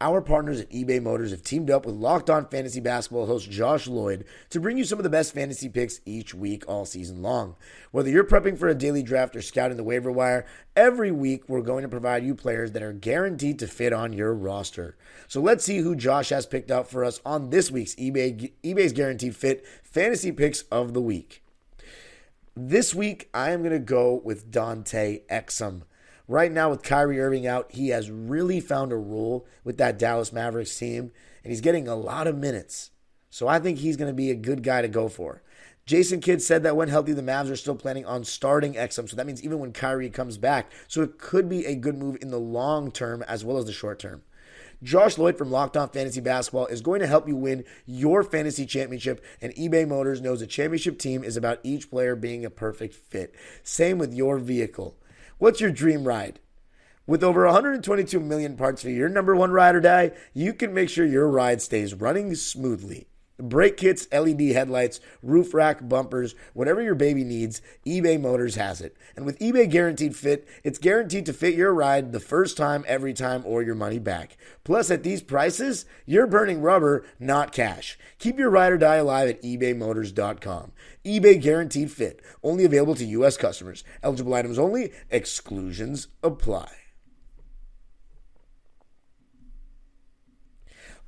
Our 0.00 0.20
partners 0.20 0.60
at 0.60 0.70
eBay 0.70 1.02
Motors 1.02 1.32
have 1.32 1.42
teamed 1.42 1.68
up 1.68 1.84
with 1.84 1.96
Locked 1.96 2.30
On 2.30 2.46
Fantasy 2.46 2.78
Basketball 2.78 3.26
host 3.26 3.50
Josh 3.50 3.88
Lloyd 3.88 4.24
to 4.50 4.60
bring 4.60 4.78
you 4.78 4.84
some 4.84 5.00
of 5.00 5.02
the 5.02 5.10
best 5.10 5.34
fantasy 5.34 5.68
picks 5.68 6.00
each 6.06 6.32
week 6.32 6.62
all 6.68 6.84
season 6.84 7.22
long. 7.22 7.56
Whether 7.90 8.08
you're 8.08 8.22
prepping 8.22 8.56
for 8.56 8.68
a 8.68 8.74
daily 8.76 9.02
draft 9.02 9.34
or 9.34 9.42
scouting 9.42 9.76
the 9.76 9.82
waiver 9.82 10.12
wire, 10.12 10.46
every 10.76 11.10
week 11.10 11.48
we're 11.48 11.62
going 11.62 11.82
to 11.82 11.88
provide 11.88 12.24
you 12.24 12.36
players 12.36 12.70
that 12.70 12.82
are 12.84 12.92
guaranteed 12.92 13.58
to 13.58 13.66
fit 13.66 13.92
on 13.92 14.12
your 14.12 14.34
roster. 14.34 14.96
So 15.26 15.40
let's 15.40 15.64
see 15.64 15.78
who 15.78 15.96
Josh 15.96 16.28
has 16.28 16.46
picked 16.46 16.70
out 16.70 16.88
for 16.88 17.04
us 17.04 17.20
on 17.26 17.50
this 17.50 17.68
week's 17.68 17.96
eBay 17.96 18.52
eBay's 18.62 18.92
Guaranteed 18.92 19.34
Fit 19.34 19.66
Fantasy 19.82 20.30
Picks 20.30 20.62
of 20.70 20.94
the 20.94 21.02
Week. 21.02 21.42
This 22.60 22.92
week 22.92 23.30
I 23.32 23.52
am 23.52 23.60
going 23.60 23.70
to 23.70 23.78
go 23.78 24.20
with 24.24 24.50
Dante 24.50 25.20
Exum. 25.30 25.82
Right 26.26 26.50
now, 26.50 26.70
with 26.70 26.82
Kyrie 26.82 27.20
Irving 27.20 27.46
out, 27.46 27.70
he 27.70 27.90
has 27.90 28.10
really 28.10 28.58
found 28.58 28.90
a 28.90 28.96
role 28.96 29.46
with 29.62 29.78
that 29.78 29.96
Dallas 29.96 30.32
Mavericks 30.32 30.76
team, 30.76 31.12
and 31.44 31.52
he's 31.52 31.60
getting 31.60 31.86
a 31.86 31.94
lot 31.94 32.26
of 32.26 32.36
minutes. 32.36 32.90
So 33.30 33.46
I 33.46 33.60
think 33.60 33.78
he's 33.78 33.96
going 33.96 34.10
to 34.10 34.14
be 34.14 34.32
a 34.32 34.34
good 34.34 34.64
guy 34.64 34.82
to 34.82 34.88
go 34.88 35.08
for. 35.08 35.44
Jason 35.86 36.20
Kidd 36.20 36.42
said 36.42 36.64
that 36.64 36.74
when 36.74 36.88
healthy, 36.88 37.12
the 37.12 37.22
Mavs 37.22 37.48
are 37.48 37.54
still 37.54 37.76
planning 37.76 38.04
on 38.04 38.24
starting 38.24 38.74
Exum. 38.74 39.08
So 39.08 39.14
that 39.14 39.26
means 39.26 39.44
even 39.44 39.60
when 39.60 39.72
Kyrie 39.72 40.10
comes 40.10 40.36
back. 40.36 40.72
So 40.88 41.02
it 41.02 41.16
could 41.16 41.48
be 41.48 41.64
a 41.64 41.76
good 41.76 41.96
move 41.96 42.18
in 42.20 42.32
the 42.32 42.40
long 42.40 42.90
term 42.90 43.22
as 43.28 43.44
well 43.44 43.58
as 43.58 43.66
the 43.66 43.72
short 43.72 44.00
term. 44.00 44.22
Josh 44.82 45.18
Lloyd 45.18 45.36
from 45.36 45.50
Locked 45.50 45.76
On 45.76 45.88
Fantasy 45.88 46.20
Basketball 46.20 46.66
is 46.66 46.82
going 46.82 47.00
to 47.00 47.08
help 47.08 47.26
you 47.26 47.34
win 47.34 47.64
your 47.84 48.22
fantasy 48.22 48.64
championship, 48.64 49.24
and 49.42 49.52
eBay 49.56 49.88
Motors 49.88 50.20
knows 50.20 50.40
a 50.40 50.46
championship 50.46 50.98
team 50.98 51.24
is 51.24 51.36
about 51.36 51.58
each 51.64 51.90
player 51.90 52.14
being 52.14 52.44
a 52.44 52.50
perfect 52.50 52.94
fit. 52.94 53.34
Same 53.64 53.98
with 53.98 54.14
your 54.14 54.38
vehicle. 54.38 54.96
What's 55.38 55.60
your 55.60 55.72
dream 55.72 56.04
ride? 56.04 56.38
With 57.08 57.24
over 57.24 57.44
122 57.46 58.20
million 58.20 58.56
parts 58.56 58.82
for 58.82 58.90
your 58.90 59.08
number 59.08 59.34
one 59.34 59.50
ride 59.50 59.74
or 59.74 59.80
die, 59.80 60.12
you 60.32 60.52
can 60.52 60.72
make 60.72 60.90
sure 60.90 61.06
your 61.06 61.28
ride 61.28 61.60
stays 61.60 61.94
running 61.94 62.36
smoothly. 62.36 63.08
Brake 63.38 63.76
kits, 63.76 64.08
LED 64.12 64.40
headlights, 64.40 65.00
roof 65.22 65.54
rack, 65.54 65.88
bumpers, 65.88 66.34
whatever 66.54 66.82
your 66.82 66.96
baby 66.96 67.22
needs, 67.22 67.62
eBay 67.86 68.20
Motors 68.20 68.56
has 68.56 68.80
it. 68.80 68.96
And 69.14 69.24
with 69.24 69.38
eBay 69.38 69.70
Guaranteed 69.70 70.16
Fit, 70.16 70.46
it's 70.64 70.78
guaranteed 70.78 71.24
to 71.26 71.32
fit 71.32 71.54
your 71.54 71.72
ride 71.72 72.10
the 72.10 72.20
first 72.20 72.56
time, 72.56 72.84
every 72.88 73.14
time, 73.14 73.42
or 73.46 73.62
your 73.62 73.76
money 73.76 74.00
back. 74.00 74.36
Plus, 74.64 74.90
at 74.90 75.04
these 75.04 75.22
prices, 75.22 75.84
you're 76.04 76.26
burning 76.26 76.60
rubber, 76.60 77.04
not 77.20 77.52
cash. 77.52 77.96
Keep 78.18 78.38
your 78.38 78.50
ride 78.50 78.72
or 78.72 78.78
die 78.78 78.96
alive 78.96 79.28
at 79.28 79.42
ebaymotors.com. 79.42 80.72
eBay 81.04 81.40
Guaranteed 81.40 81.92
Fit, 81.92 82.20
only 82.42 82.64
available 82.64 82.96
to 82.96 83.04
U.S. 83.04 83.36
customers. 83.36 83.84
Eligible 84.02 84.34
items 84.34 84.58
only, 84.58 84.92
exclusions 85.10 86.08
apply. 86.24 86.87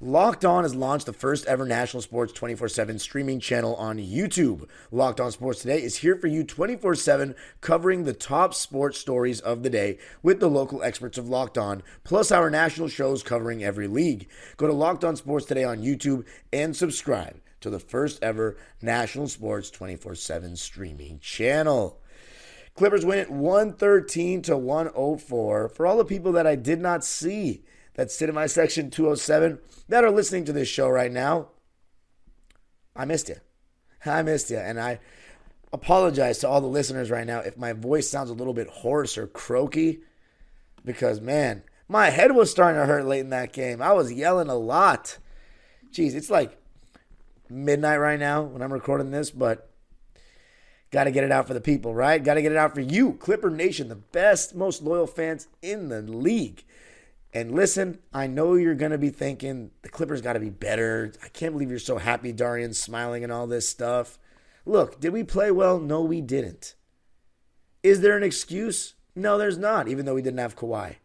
Locked 0.02 0.47
On 0.47 0.62
has 0.62 0.75
launched 0.75 1.04
the 1.04 1.12
first 1.12 1.45
ever 1.45 1.66
national 1.66 2.00
sports 2.00 2.33
24 2.33 2.71
7 2.71 2.99
streaming 2.99 3.38
channel 3.38 3.76
on 3.76 3.99
YouTube. 3.99 4.66
Locked 4.90 5.21
On 5.21 5.30
Sports 5.30 5.61
Today 5.61 5.83
is 5.83 5.99
here 5.99 6.16
for 6.16 6.26
you 6.26 6.42
24 6.42 6.95
7, 6.95 7.35
covering 7.61 8.04
the 8.04 8.14
top 8.14 8.54
sports 8.54 8.99
stories 8.99 9.40
of 9.40 9.62
the 9.62 9.69
day 9.69 9.99
with 10.23 10.40
the 10.40 10.49
local 10.49 10.83
experts 10.83 11.19
of 11.19 11.28
Locked 11.28 11.59
On, 11.59 11.83
plus 12.02 12.33
our 12.33 12.49
national 12.49 12.88
shows 12.88 13.23
covering 13.23 13.62
every 13.62 13.88
league. 13.88 14.26
Go 14.57 14.66
to 14.66 14.73
Locked 14.73 15.04
On 15.04 15.16
Sports 15.16 15.45
Today 15.45 15.64
on 15.64 15.83
YouTube 15.83 16.25
and 16.50 16.75
subscribe 16.75 17.38
to 17.61 17.69
the 17.69 17.78
first 17.78 18.23
ever 18.23 18.57
national 18.80 19.28
sports 19.28 19.71
24 19.71 20.14
7 20.14 20.57
streaming 20.57 21.19
channel. 21.19 22.00
Clippers 22.75 23.04
win 23.04 23.19
it 23.19 23.30
113 23.30 24.40
to 24.40 24.57
104. 24.57 25.69
For 25.69 25.87
all 25.87 25.99
the 25.99 26.07
people 26.07 26.33
that 26.33 26.47
I 26.47 26.54
did 26.57 26.80
not 26.80 27.04
see, 27.04 27.64
that 27.94 28.11
sit 28.11 28.28
in 28.28 28.35
my 28.35 28.47
section 28.47 28.90
207 28.90 29.59
that 29.88 30.04
are 30.04 30.11
listening 30.11 30.44
to 30.44 30.52
this 30.52 30.68
show 30.68 30.88
right 30.88 31.12
now, 31.12 31.49
I 32.94 33.04
missed 33.04 33.28
you. 33.28 33.37
I 34.06 34.23
missed 34.23 34.50
you. 34.50 34.59
And 34.59 34.80
I 34.80 35.00
apologize 35.73 36.38
to 36.38 36.49
all 36.49 36.61
the 36.61 36.66
listeners 36.66 37.11
right 37.11 37.26
now 37.26 37.40
if 37.40 37.56
my 37.56 37.73
voice 37.73 38.09
sounds 38.09 38.30
a 38.30 38.35
little 38.35 38.54
bit 38.54 38.68
hoarse 38.68 39.16
or 39.16 39.26
croaky 39.26 40.00
because, 40.85 41.20
man, 41.20 41.62
my 41.88 42.11
head 42.11 42.35
was 42.35 42.50
starting 42.50 42.80
to 42.80 42.87
hurt 42.87 43.04
late 43.04 43.20
in 43.20 43.30
that 43.30 43.52
game. 43.52 43.82
I 43.82 43.92
was 43.92 44.12
yelling 44.12 44.49
a 44.49 44.54
lot. 44.54 45.18
Jeez, 45.92 46.14
it's 46.14 46.30
like 46.30 46.56
midnight 47.49 47.99
right 47.99 48.18
now 48.18 48.42
when 48.42 48.62
I'm 48.62 48.73
recording 48.73 49.11
this, 49.11 49.30
but 49.30 49.68
got 50.90 51.04
to 51.04 51.11
get 51.11 51.25
it 51.25 51.32
out 51.32 51.47
for 51.47 51.54
the 51.54 51.61
people, 51.61 51.94
right? 51.94 52.23
Got 52.23 52.35
to 52.35 52.42
get 52.42 52.52
it 52.52 52.59
out 52.59 52.75
for 52.75 52.80
you, 52.80 53.14
Clipper 53.14 53.50
Nation, 53.50 53.88
the 53.88 53.97
best, 53.97 54.54
most 54.54 54.82
loyal 54.82 55.06
fans 55.06 55.49
in 55.62 55.88
the 55.88 56.02
league. 56.02 56.64
And 57.33 57.53
listen, 57.55 57.99
I 58.13 58.27
know 58.27 58.55
you're 58.55 58.75
going 58.75 58.91
to 58.91 58.99
be 58.99 59.11
thinking 59.11 59.71
the 59.83 59.89
Clippers 59.89 60.21
got 60.21 60.33
to 60.33 60.41
be 60.41 60.51
better. 60.51 61.13
I 61.23 61.29
can't 61.29 61.53
believe 61.53 61.71
you're 61.71 61.79
so 61.79 61.99
happy, 61.99 62.33
Darian, 62.33 62.75
smiling 62.75 63.23
and 63.23 63.33
all 63.33 63.47
this 63.47 63.69
stuff. 63.69 64.19
Look, 64.67 65.01
did 65.01 65.13
we 65.13 65.23
play 65.23 65.51
well? 65.51 65.79
No, 65.79 66.03
we 66.03 66.21
didn't. 66.21 66.75
Is 67.83 68.01
there 68.01 68.17
an 68.17 68.23
excuse? 68.23 68.95
No, 69.15 69.39
there's 69.39 69.59
not, 69.59 69.89
even 69.89 70.07
though 70.07 70.15
we 70.15 70.23
didn't 70.23 70.41
have 70.41 70.57
Kawhi. 70.57 70.97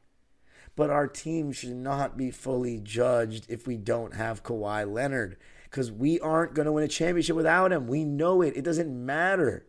But 0.75 0.89
our 0.89 1.07
team 1.07 1.51
should 1.51 1.75
not 1.75 2.17
be 2.17 2.31
fully 2.31 2.79
judged 2.79 3.45
if 3.47 3.65
we 3.65 3.77
don't 3.77 4.15
have 4.15 4.43
Kawhi 4.43 4.91
Leonard 4.91 5.37
because 5.63 5.91
we 5.91 6.19
aren't 6.19 6.53
going 6.53 6.65
to 6.65 6.71
win 6.71 6.83
a 6.83 6.87
championship 6.87 7.35
without 7.35 7.71
him. 7.71 7.87
We 7.87 8.03
know 8.03 8.41
it. 8.41 8.57
It 8.57 8.63
doesn't 8.63 9.05
matter. 9.05 9.65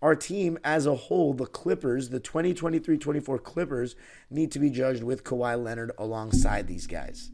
Our 0.00 0.14
team 0.14 0.58
as 0.62 0.86
a 0.86 0.94
whole, 0.94 1.34
the 1.34 1.46
Clippers, 1.46 2.10
the 2.10 2.20
2023 2.20 2.98
24 2.98 3.38
Clippers, 3.40 3.96
need 4.30 4.52
to 4.52 4.58
be 4.58 4.70
judged 4.70 5.02
with 5.02 5.24
Kawhi 5.24 5.62
Leonard 5.62 5.90
alongside 5.98 6.68
these 6.68 6.86
guys. 6.86 7.30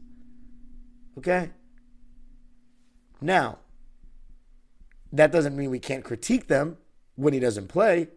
Okay? 1.17 1.51
Now, 3.21 3.59
that 5.11 5.31
doesn't 5.31 5.55
mean 5.55 5.69
we 5.69 5.79
can't 5.79 6.03
critique 6.03 6.47
them 6.47 6.77
when 7.15 7.33
he 7.33 7.39
doesn't 7.39 7.67
play, 7.67 8.09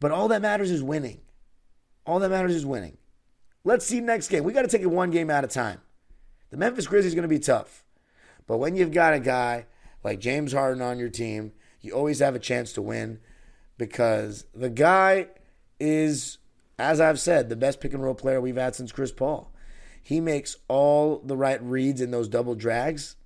but 0.00 0.12
all 0.12 0.28
that 0.28 0.40
matters 0.40 0.70
is 0.70 0.82
winning. 0.82 1.20
All 2.06 2.20
that 2.20 2.30
matters 2.30 2.54
is 2.54 2.64
winning. 2.64 2.96
Let's 3.64 3.84
see 3.84 4.00
next 4.00 4.28
game. 4.28 4.44
We 4.44 4.52
got 4.52 4.62
to 4.62 4.68
take 4.68 4.82
it 4.82 4.86
one 4.86 5.10
game 5.10 5.30
at 5.30 5.44
a 5.44 5.48
time. 5.48 5.80
The 6.50 6.56
Memphis 6.56 6.86
Grizzlies 6.86 7.14
going 7.14 7.22
to 7.22 7.28
be 7.28 7.38
tough. 7.38 7.84
But 8.46 8.58
when 8.58 8.76
you've 8.76 8.92
got 8.92 9.12
a 9.12 9.20
guy 9.20 9.66
like 10.02 10.20
James 10.20 10.52
Harden 10.52 10.80
on 10.80 10.98
your 10.98 11.10
team, 11.10 11.52
you 11.80 11.92
always 11.92 12.20
have 12.20 12.34
a 12.34 12.38
chance 12.38 12.72
to 12.72 12.82
win 12.82 13.20
because 13.78 14.44
the 14.54 14.68
guy 14.68 15.28
is, 15.80 16.38
as 16.78 17.00
I've 17.00 17.20
said, 17.20 17.48
the 17.48 17.56
best 17.56 17.80
pick 17.80 17.94
and 17.94 18.02
roll 18.02 18.14
player 18.14 18.40
we've 18.40 18.56
had 18.56 18.74
since 18.74 18.92
Chris 18.92 19.12
Paul. 19.12 19.52
He 20.02 20.20
makes 20.20 20.56
all 20.68 21.20
the 21.24 21.36
right 21.36 21.62
reads 21.62 22.00
in 22.00 22.10
those 22.10 22.28
double 22.28 22.54
drags. 22.54 23.16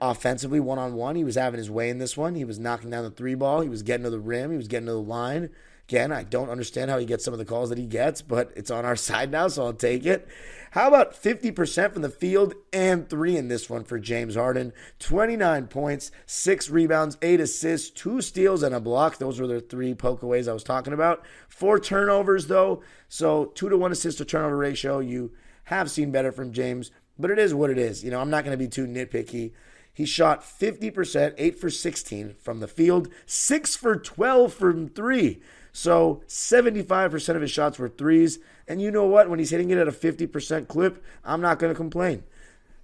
Offensively, 0.00 0.60
one 0.60 0.78
on 0.78 0.94
one, 0.94 1.16
he 1.16 1.24
was 1.24 1.34
having 1.34 1.58
his 1.58 1.70
way 1.70 1.90
in 1.90 1.98
this 1.98 2.16
one. 2.16 2.36
He 2.36 2.44
was 2.44 2.58
knocking 2.58 2.90
down 2.90 3.02
the 3.02 3.10
three 3.10 3.34
ball. 3.34 3.62
He 3.62 3.68
was 3.68 3.82
getting 3.82 4.04
to 4.04 4.10
the 4.10 4.20
rim. 4.20 4.52
He 4.52 4.56
was 4.56 4.68
getting 4.68 4.86
to 4.86 4.92
the 4.92 5.00
line. 5.00 5.50
Again, 5.88 6.12
I 6.12 6.22
don't 6.22 6.50
understand 6.50 6.90
how 6.90 6.98
he 6.98 7.06
gets 7.06 7.24
some 7.24 7.32
of 7.32 7.38
the 7.38 7.46
calls 7.46 7.70
that 7.70 7.78
he 7.78 7.86
gets, 7.86 8.20
but 8.20 8.52
it's 8.54 8.70
on 8.70 8.84
our 8.84 8.96
side 9.08 9.30
now, 9.30 9.48
so 9.48 9.64
I'll 9.64 9.72
take 9.72 10.04
it. 10.04 10.28
How 10.72 10.86
about 10.86 11.14
50% 11.14 11.94
from 11.94 12.02
the 12.02 12.10
field 12.10 12.52
and 12.74 13.08
three 13.08 13.38
in 13.38 13.48
this 13.48 13.70
one 13.70 13.84
for 13.84 13.98
James 13.98 14.34
Harden? 14.34 14.74
29 14.98 15.66
points, 15.68 16.10
six 16.26 16.68
rebounds, 16.68 17.16
eight 17.22 17.40
assists, 17.40 17.88
two 17.88 18.20
steals, 18.20 18.62
and 18.62 18.74
a 18.74 18.80
block. 18.80 19.16
Those 19.16 19.40
were 19.40 19.46
the 19.46 19.62
three 19.62 19.94
pokeaways 19.94 20.46
I 20.46 20.52
was 20.52 20.62
talking 20.62 20.92
about. 20.92 21.24
Four 21.48 21.78
turnovers, 21.78 22.48
though. 22.48 22.82
So, 23.08 23.46
two 23.46 23.70
to 23.70 23.78
one 23.78 23.90
assist 23.90 24.18
to 24.18 24.26
turnover 24.26 24.58
ratio. 24.58 24.98
You 24.98 25.32
have 25.64 25.90
seen 25.90 26.10
better 26.10 26.32
from 26.32 26.52
James, 26.52 26.90
but 27.18 27.30
it 27.30 27.38
is 27.38 27.54
what 27.54 27.70
it 27.70 27.78
is. 27.78 28.04
You 28.04 28.10
know, 28.10 28.20
I'm 28.20 28.30
not 28.30 28.44
going 28.44 28.52
to 28.52 28.62
be 28.62 28.68
too 28.68 28.86
nitpicky. 28.86 29.52
He 29.94 30.04
shot 30.04 30.42
50%, 30.42 31.34
8 31.38 31.58
for 31.58 31.70
16 31.70 32.34
from 32.38 32.60
the 32.60 32.68
field, 32.68 33.08
6 33.24 33.74
for 33.74 33.96
12 33.96 34.52
from 34.52 34.88
3. 34.90 35.40
So 35.78 36.22
75% 36.26 37.36
of 37.36 37.40
his 37.40 37.52
shots 37.52 37.78
were 37.78 37.88
threes. 37.88 38.40
And 38.66 38.82
you 38.82 38.90
know 38.90 39.06
what? 39.06 39.30
When 39.30 39.38
he's 39.38 39.50
hitting 39.50 39.70
it 39.70 39.78
at 39.78 39.86
a 39.86 39.92
50% 39.92 40.66
clip, 40.66 41.04
I'm 41.24 41.40
not 41.40 41.60
going 41.60 41.72
to 41.72 41.76
complain. 41.76 42.24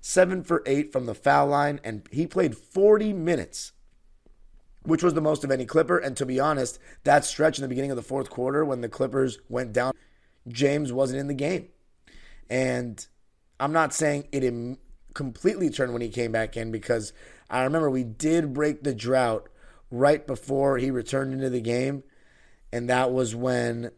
Seven 0.01 0.45
for 0.45 0.63
eight 0.65 0.93
from 0.93 1.07
the 1.07 1.15
foul 1.15 1.49
line, 1.49 1.81
and 1.83 2.07
he 2.13 2.29
played 2.29 2.57
40 2.57 3.13
minutes, 3.13 3.73
which 4.85 5.03
was 5.03 5.15
the 5.15 5.21
most 5.21 5.43
of 5.43 5.51
any 5.51 5.67
Clipper. 5.67 5.99
And 5.99 6.17
to 6.17 6.25
be 6.25 6.39
honest, 6.39 6.79
that 7.03 7.25
stretch 7.25 7.59
in 7.59 7.63
the 7.63 7.69
beginning 7.69 7.91
of 7.91 7.97
the 7.97 8.03
fourth 8.03 8.31
quarter 8.31 8.65
when 8.65 8.81
the 8.81 8.89
Clippers 8.89 9.41
went 9.49 9.73
down, 9.73 9.93
James 10.47 10.93
wasn't 10.93 11.19
in 11.19 11.27
the 11.27 11.35
game. 11.35 11.71
And 12.49 13.05
I'm 13.59 13.73
not 13.73 13.93
saying 13.93 14.29
it 14.31 14.45
Im- 14.45 14.79
completely 15.15 15.69
turned 15.69 15.95
when 15.95 16.03
he 16.03 16.11
came 16.11 16.31
back 16.31 16.57
in 16.57 16.71
because 16.71 17.13
I 17.51 17.65
remember 17.65 17.91
we 17.91 18.05
did 18.05 18.55
break 18.55 18.85
the 18.85 18.95
drought 18.95 19.49
right 19.91 20.25
before 20.25 20.79
he 20.79 20.93
returned 20.93 21.33
into 21.33 21.51
the 21.51 21.61
game 21.61 22.05
and 22.75 22.91
that 22.91 23.13
was 23.13 23.37
when 23.37 23.93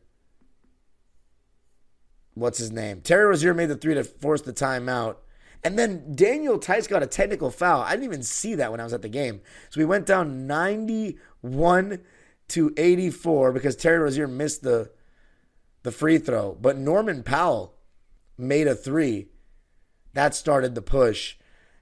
what's 2.35 2.59
his 2.59 2.71
name? 2.71 3.01
Terry 3.01 3.25
Rozier 3.25 3.55
made 3.55 3.71
the 3.71 3.75
three 3.75 3.95
to 3.95 4.05
force 4.05 4.43
the 4.43 4.53
timeout. 4.53 5.17
And 5.65 5.79
then 5.79 6.15
Daniel 6.15 6.59
Theis 6.59 6.87
got 6.87 7.03
a 7.03 7.07
technical 7.07 7.51
foul. 7.51 7.81
I 7.81 7.93
didn't 7.93 8.05
even 8.05 8.23
see 8.23 8.55
that 8.57 8.71
when 8.71 8.79
I 8.79 8.85
was 8.85 8.93
at 8.93 9.01
the 9.01 9.09
game. 9.09 9.41
So 9.71 9.81
we 9.81 9.87
went 9.87 10.05
down 10.05 10.47
91 10.47 12.01
to 12.49 12.75
84 12.77 13.53
because 13.53 13.77
Terry 13.77 13.99
Rozier 13.99 14.29
missed 14.29 14.63
the 14.63 14.91
the 15.83 15.91
free 15.91 16.19
throw. 16.19 16.55
But 16.61 16.77
Norman 16.77 17.23
Powell 17.23 17.77
made 18.37 18.67
a 18.67 18.75
three. 18.75 19.29
That 20.13 20.35
started 20.35 20.75
the 20.75 20.83
push. 20.83 21.37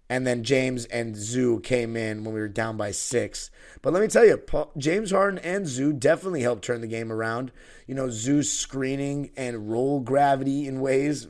And 0.09 0.27
then 0.27 0.45
James 0.45 0.85
and 0.87 1.17
Zoo 1.17 1.61
came 1.61 1.97
in 1.97 2.25
when 2.25 2.35
we 2.35 2.40
were 2.40 2.49
down 2.49 2.77
by 2.77 2.90
six. 2.90 3.51
But 3.81 3.93
let 3.93 4.03
me 4.03 4.09
tell 4.09 4.25
you, 4.25 4.37
Paul, 4.37 4.71
James 4.77 5.11
Harden 5.11 5.38
and 5.38 5.67
Zoo 5.67 5.93
definitely 5.93 6.43
helped 6.43 6.64
turn 6.64 6.83
the 6.83 6.87
game 6.87 7.11
around. 7.11 7.53
You 7.87 7.95
know, 7.95 8.11
Zoo's 8.11 8.53
screening 8.53 9.31
and 9.37 9.71
roll 9.71 10.01
gravity 10.01 10.69
in 10.69 10.81
ways, 10.81 11.27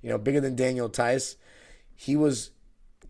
you 0.00 0.08
know, 0.08 0.18
bigger 0.18 0.40
than 0.40 0.56
Daniel 0.56 0.88
Theis. 0.88 1.36
He 1.94 2.16
was 2.16 2.50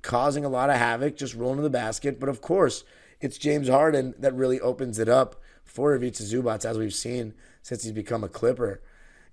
causing 0.03 0.45
a 0.45 0.49
lot 0.49 0.71
of 0.71 0.77
havoc, 0.77 1.17
just 1.17 1.35
rolling 1.35 1.57
to 1.59 1.63
the 1.63 1.71
basket. 1.71 2.19
But 2.19 2.29
of 2.29 2.41
course, 2.41 2.85
it's 3.21 3.39
James 3.39 3.69
Harden 3.69 4.15
that 4.19 4.35
really 4.35 4.61
opens 4.61 4.99
it 4.99 5.09
up 5.09 5.41
for 5.65 5.95
Ivica 5.95 6.23
Zubac, 6.23 6.65
as 6.65 6.77
we've 6.77 6.95
seen 6.95 7.35
since 7.63 7.85
he's 7.85 7.93
become 7.93 8.23
a 8.23 8.29
Clipper. 8.29 8.83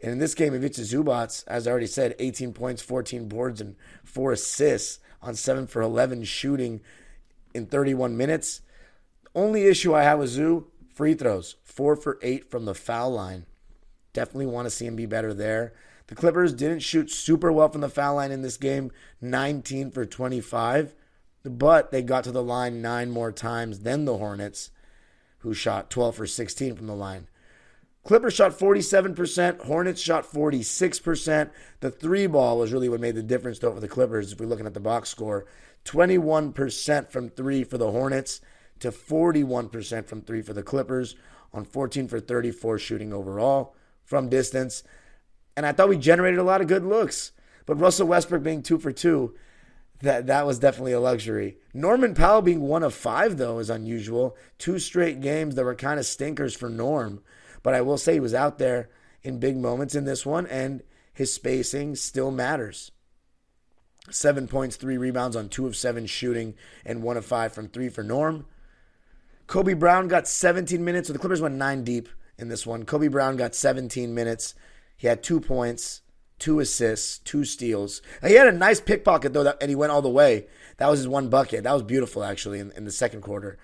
And 0.02 0.13
in 0.13 0.20
this 0.20 0.34
game, 0.34 0.54
Ivica 0.54 0.82
Zubac, 0.82 1.44
as 1.48 1.67
I 1.67 1.72
already 1.72 1.88
said, 1.88 2.15
18 2.17 2.54
points, 2.54 2.82
14 2.82 3.28
boards, 3.28 3.62
and 3.62 3.76
four 4.04 4.32
assists 4.32 5.00
on 5.21 5.36
7 5.36 5.67
for 5.67 5.81
11 5.81 6.23
shooting 6.23 6.81
in 7.53 7.65
31 7.65 8.17
minutes. 8.17 8.62
Only 9.36 9.65
issue 9.65 9.93
I 9.93 10.03
have 10.03 10.19
with 10.19 10.29
Zoo, 10.29 10.67
free 10.93 11.13
throws. 11.13 11.55
4 11.63 11.95
for 11.95 12.19
8 12.21 12.49
from 12.49 12.65
the 12.65 12.75
foul 12.75 13.12
line. 13.12 13.45
Definitely 14.13 14.47
want 14.47 14.65
to 14.65 14.69
see 14.69 14.86
him 14.86 14.95
be 14.95 15.05
better 15.05 15.34
there. 15.34 15.73
The 16.07 16.15
Clippers 16.15 16.53
didn't 16.53 16.81
shoot 16.81 17.10
super 17.10 17.51
well 17.51 17.69
from 17.69 17.81
the 17.81 17.89
foul 17.89 18.15
line 18.15 18.31
in 18.31 18.41
this 18.41 18.57
game, 18.57 18.91
19 19.21 19.91
for 19.91 20.05
25, 20.05 20.93
but 21.45 21.91
they 21.91 22.01
got 22.01 22.25
to 22.25 22.34
the 22.34 22.43
line 22.43 22.81
nine 22.81 23.12
more 23.12 23.31
times 23.31 23.79
than 23.79 24.03
the 24.03 24.17
Hornets, 24.17 24.71
who 25.39 25.53
shot 25.53 25.89
12 25.89 26.15
for 26.15 26.27
16 26.27 26.75
from 26.75 26.88
the 26.88 26.95
line. 26.95 27.27
Clippers 28.04 28.34
shot 28.34 28.58
47%, 28.58 29.62
Hornets 29.62 30.02
shot 30.02 30.30
46%. 30.30 31.52
The 31.82 31.92
three 31.92 32.28
ball 32.28 32.58
was 32.58 32.74
really 32.74 32.90
what 32.90 33.00
made 33.00 33.16
the 33.16 33.22
difference, 33.22 33.60
though, 33.60 33.74
for 33.74 33.80
the 33.80 33.88
Clippers. 33.88 34.32
If 34.32 34.40
we're 34.40 34.48
looking 34.48 34.66
at 34.66 34.74
the 34.74 34.80
box 34.80 35.10
score, 35.10 35.46
21% 35.86 37.10
from 37.10 37.30
three 37.30 37.64
for 37.64 37.78
the 37.78 37.92
Hornets 37.92 38.42
to 38.80 38.92
41% 38.92 40.06
from 40.08 40.22
three 40.22 40.42
for 40.42 40.54
the 40.54 40.64
Clippers 40.64 41.16
on 41.54 41.64
14 41.64 42.08
for 42.08 42.20
34 42.20 42.80
shooting 42.80 43.14
overall 43.14 43.76
from 44.04 44.30
distance. 44.30 44.84
And 45.56 45.66
I 45.66 45.72
thought 45.72 45.90
we 45.90 45.98
generated 45.98 46.40
a 46.40 46.44
lot 46.44 46.62
of 46.62 46.68
good 46.68 46.84
looks. 46.84 47.32
But 47.66 47.80
Russell 47.80 48.08
Westbrook 48.08 48.42
being 48.42 48.64
two 48.64 48.80
for 48.80 48.92
two, 48.92 49.36
that, 50.02 50.26
that 50.28 50.48
was 50.48 50.58
definitely 50.58 50.94
a 50.94 51.00
luxury. 51.00 51.58
Norman 51.74 52.16
Powell 52.16 52.42
being 52.42 52.62
one 52.62 52.84
of 52.84 52.94
five, 52.94 53.38
though, 53.38 53.60
is 53.60 53.70
unusual. 53.70 54.36
Two 54.58 54.80
straight 54.80 55.22
games 55.22 55.56
that 55.56 55.64
were 55.66 55.76
kind 55.76 56.00
of 56.00 56.06
stinkers 56.08 56.56
for 56.56 56.70
Norm. 56.70 57.22
But 57.63 57.74
I 57.74 57.82
will 57.82 57.97
say 57.97 58.13
he 58.13 58.19
was 58.19 58.34
out 58.34 58.58
there 58.58 58.89
in 59.24 59.39
big 59.39 59.58
moments 59.58 59.95
in 59.95 60.06
this 60.06 60.26
one, 60.26 60.47
and 60.47 60.84
his 61.13 61.34
spacing 61.34 61.95
still 61.95 62.32
matters. 62.32 62.91
Seven 64.10 64.47
points, 64.47 64.76
three 64.76 64.97
rebounds 64.97 65.36
on 65.36 65.50
two 65.50 65.67
of 65.67 65.76
seven 65.76 66.06
shooting, 66.06 66.56
and 66.86 67.04
one 67.04 67.17
of 67.17 67.26
five 67.26 67.54
from 67.54 67.67
three 67.67 67.89
for 67.89 68.04
Norm. 68.04 68.45
Kobe 69.47 69.74
Brown 69.74 70.08
got 70.08 70.28
17 70.28 70.84
minutes, 70.84 71.08
so 71.08 71.13
the 71.13 71.19
Clippers 71.19 71.41
went 71.41 71.56
nine 71.56 71.84
deep 71.84 72.10
in 72.38 72.47
this 72.47 72.65
one. 72.65 72.86
Kobe 72.86 73.10
Brown 73.10 73.38
got 73.38 73.54
17 73.54 74.13
minutes. 74.13 74.56
He 74.97 75.08
had 75.08 75.21
two 75.21 75.39
points, 75.39 76.02
two 76.39 76.60
assists, 76.60 77.19
two 77.19 77.43
steals. 77.43 78.02
He 78.26 78.34
had 78.34 78.47
a 78.47 78.52
nice 78.52 78.80
pickpocket, 78.80 79.34
though, 79.34 79.54
and 79.62 79.69
he 79.69 79.76
went 79.76 79.91
all 79.91 80.02
the 80.02 80.10
way. 80.10 80.47
That 80.78 80.89
was 80.89 81.00
his 81.00 81.08
one 81.08 81.30
bucket. 81.30 81.63
That 81.63 81.74
was 81.74 81.84
beautiful, 81.84 82.24
actually, 82.24 82.60
in, 82.60 82.71
in 82.71 82.86
the 82.86 82.91
second 82.91 83.21
quarter. 83.21 83.58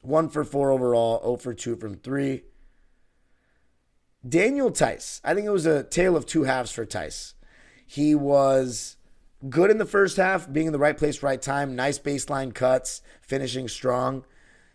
One 0.00 0.28
for 0.28 0.44
four 0.44 0.70
overall, 0.70 1.20
0 1.22 1.36
for 1.36 1.54
two 1.54 1.76
from 1.76 1.94
three. 1.94 2.42
Daniel 4.26 4.70
Theis, 4.70 5.20
I 5.24 5.34
think 5.34 5.46
it 5.46 5.50
was 5.50 5.66
a 5.66 5.82
tale 5.82 6.16
of 6.16 6.26
two 6.26 6.44
halves 6.44 6.70
for 6.70 6.84
Theis. 6.84 7.34
He 7.86 8.14
was 8.14 8.96
good 9.48 9.70
in 9.70 9.78
the 9.78 9.84
first 9.84 10.16
half, 10.16 10.50
being 10.50 10.66
in 10.66 10.72
the 10.72 10.78
right 10.78 10.96
place, 10.96 11.22
right 11.22 11.42
time, 11.42 11.74
nice 11.74 11.98
baseline 11.98 12.54
cuts, 12.54 13.02
finishing 13.20 13.68
strong. 13.68 14.24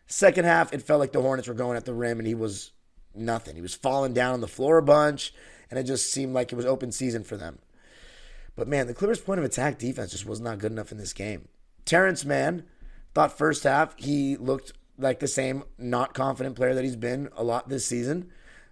Second 0.05 0.45
half, 0.45 0.73
it 0.73 0.81
felt 0.81 0.99
like 0.99 1.13
the 1.13 1.21
Hornets 1.21 1.47
were 1.47 1.53
going 1.53 1.77
at 1.77 1.85
the 1.85 1.93
rim 1.93 2.19
and 2.19 2.27
he 2.27 2.35
was 2.35 2.71
nothing. 3.15 3.55
He 3.55 3.61
was 3.61 3.73
falling 3.73 4.13
down 4.13 4.33
on 4.33 4.41
the 4.41 4.47
floor 4.47 4.77
a 4.77 4.83
bunch, 4.83 5.33
and 5.69 5.79
it 5.79 5.83
just 5.83 6.11
seemed 6.11 6.33
like 6.33 6.51
it 6.51 6.55
was 6.55 6.65
open 6.65 6.91
season 6.91 7.23
for 7.23 7.37
them. 7.37 7.59
But 8.55 8.67
man, 8.67 8.87
the 8.87 8.93
Clippers' 8.93 9.19
point 9.19 9.39
of 9.39 9.45
attack 9.45 9.77
defense 9.77 10.11
just 10.11 10.25
was 10.25 10.41
not 10.41 10.59
good 10.59 10.71
enough 10.71 10.91
in 10.91 10.97
this 10.97 11.13
game. 11.13 11.47
Terrence 11.85 12.25
Mann, 12.25 12.63
thought 13.13 13.37
first 13.37 13.63
half 13.63 13.97
he 13.97 14.35
looked 14.35 14.73
like 14.97 15.19
the 15.19 15.27
same 15.27 15.63
not 15.77 16.13
confident 16.13 16.55
player 16.55 16.73
that 16.73 16.83
he's 16.83 16.95
been 16.95 17.29
a 17.35 17.43
lot 17.43 17.69
this 17.69 17.85
season. 17.85 18.29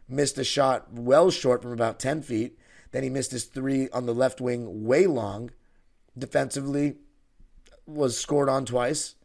Missed 0.08 0.38
a 0.38 0.44
shot 0.44 0.92
well 0.94 1.32
short 1.32 1.62
from 1.62 1.72
about 1.72 2.00
10 2.00 2.22
feet. 2.22 2.58
Then 2.92 3.04
he 3.04 3.10
missed 3.10 3.32
his 3.32 3.46
three 3.46 3.90
on 3.90 4.06
the 4.06 4.14
left 4.14 4.40
wing 4.40 4.86
way 4.86 5.08
long. 5.08 5.52
Defensively, 6.18 6.96
was 7.86 8.18
scored 8.18 8.50
on 8.50 8.66
twice. 8.66 9.16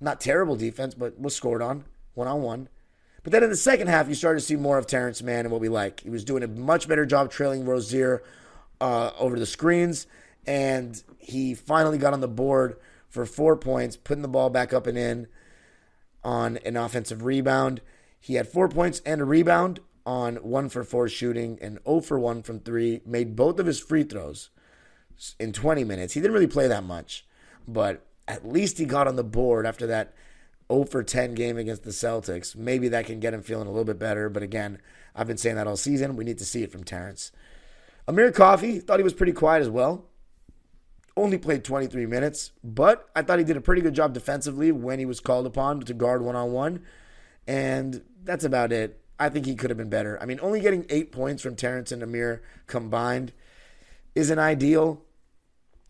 Not 0.00 0.20
terrible 0.20 0.56
defense, 0.56 0.94
but 0.94 1.18
was 1.18 1.34
scored 1.34 1.62
on 1.62 1.84
one 2.14 2.28
on 2.28 2.42
one. 2.42 2.68
But 3.22 3.32
then 3.32 3.42
in 3.42 3.50
the 3.50 3.56
second 3.56 3.88
half, 3.88 4.08
you 4.08 4.14
started 4.14 4.40
to 4.40 4.46
see 4.46 4.56
more 4.56 4.78
of 4.78 4.86
Terrence 4.86 5.22
Mann 5.22 5.40
and 5.40 5.50
what 5.50 5.60
we 5.60 5.68
like. 5.68 6.00
He 6.00 6.10
was 6.10 6.24
doing 6.24 6.42
a 6.42 6.48
much 6.48 6.88
better 6.88 7.04
job 7.04 7.30
trailing 7.30 7.66
Rozier 7.66 8.22
uh, 8.80 9.10
over 9.18 9.38
the 9.38 9.46
screens, 9.46 10.06
and 10.46 11.02
he 11.18 11.54
finally 11.54 11.98
got 11.98 12.14
on 12.14 12.20
the 12.20 12.28
board 12.28 12.76
for 13.08 13.26
four 13.26 13.56
points, 13.56 13.96
putting 13.96 14.22
the 14.22 14.28
ball 14.28 14.48
back 14.48 14.72
up 14.72 14.86
and 14.86 14.96
in 14.96 15.26
on 16.24 16.56
an 16.58 16.76
offensive 16.76 17.24
rebound. 17.24 17.82
He 18.20 18.34
had 18.34 18.46
four 18.46 18.68
points 18.68 19.00
and 19.04 19.20
a 19.20 19.24
rebound 19.24 19.80
on 20.06 20.36
one 20.36 20.68
for 20.68 20.84
four 20.84 21.08
shooting 21.08 21.58
and 21.60 21.78
0 21.86 22.00
for 22.00 22.18
1 22.18 22.42
from 22.42 22.60
three. 22.60 23.00
Made 23.06 23.34
both 23.34 23.58
of 23.58 23.66
his 23.66 23.80
free 23.80 24.04
throws 24.04 24.50
in 25.38 25.52
20 25.52 25.84
minutes. 25.84 26.14
He 26.14 26.20
didn't 26.20 26.34
really 26.34 26.46
play 26.46 26.68
that 26.68 26.84
much, 26.84 27.26
but 27.66 28.06
at 28.28 28.46
least 28.46 28.78
he 28.78 28.84
got 28.84 29.08
on 29.08 29.16
the 29.16 29.24
board 29.24 29.66
after 29.66 29.86
that 29.86 30.14
0 30.70 30.84
for 30.84 31.02
10 31.02 31.34
game 31.34 31.56
against 31.56 31.82
the 31.82 31.90
Celtics. 31.90 32.54
Maybe 32.54 32.88
that 32.88 33.06
can 33.06 33.20
get 33.20 33.34
him 33.34 33.42
feeling 33.42 33.66
a 33.66 33.70
little 33.70 33.84
bit 33.84 33.98
better. 33.98 34.28
But 34.28 34.42
again, 34.42 34.80
I've 35.14 35.26
been 35.26 35.38
saying 35.38 35.56
that 35.56 35.66
all 35.66 35.76
season. 35.76 36.16
We 36.16 36.24
need 36.24 36.38
to 36.38 36.44
see 36.44 36.62
it 36.62 36.70
from 36.70 36.84
Terrence. 36.84 37.32
Amir 38.06 38.32
Coffey 38.32 38.80
thought 38.80 38.98
he 38.98 39.04
was 39.04 39.14
pretty 39.14 39.32
quiet 39.32 39.60
as 39.60 39.70
well. 39.70 40.06
Only 41.16 41.38
played 41.38 41.64
23 41.64 42.06
minutes, 42.06 42.52
but 42.62 43.08
I 43.14 43.22
thought 43.22 43.38
he 43.38 43.44
did 43.44 43.56
a 43.56 43.60
pretty 43.60 43.82
good 43.82 43.94
job 43.94 44.14
defensively 44.14 44.72
when 44.72 44.98
he 44.98 45.04
was 45.04 45.20
called 45.20 45.44
upon 45.44 45.80
to 45.80 45.92
guard 45.92 46.22
one 46.22 46.36
on 46.36 46.52
one. 46.52 46.82
And 47.46 48.02
that's 48.22 48.44
about 48.44 48.72
it. 48.72 49.00
I 49.18 49.28
think 49.28 49.46
he 49.46 49.54
could 49.54 49.70
have 49.70 49.76
been 49.76 49.90
better. 49.90 50.18
I 50.20 50.26
mean, 50.26 50.40
only 50.40 50.60
getting 50.60 50.86
eight 50.88 51.12
points 51.12 51.42
from 51.42 51.56
Terrence 51.56 51.92
and 51.92 52.02
Amir 52.02 52.42
combined 52.66 53.32
isn't 54.14 54.38
ideal. 54.38 55.02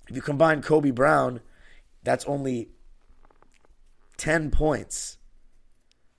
If 0.09 0.17
you 0.17 0.23
combine 0.23 0.63
Kobe 0.63 0.91
Brown, 0.91 1.41
that's 2.03 2.25
only 2.25 2.71
10 4.17 4.51
points 4.51 5.19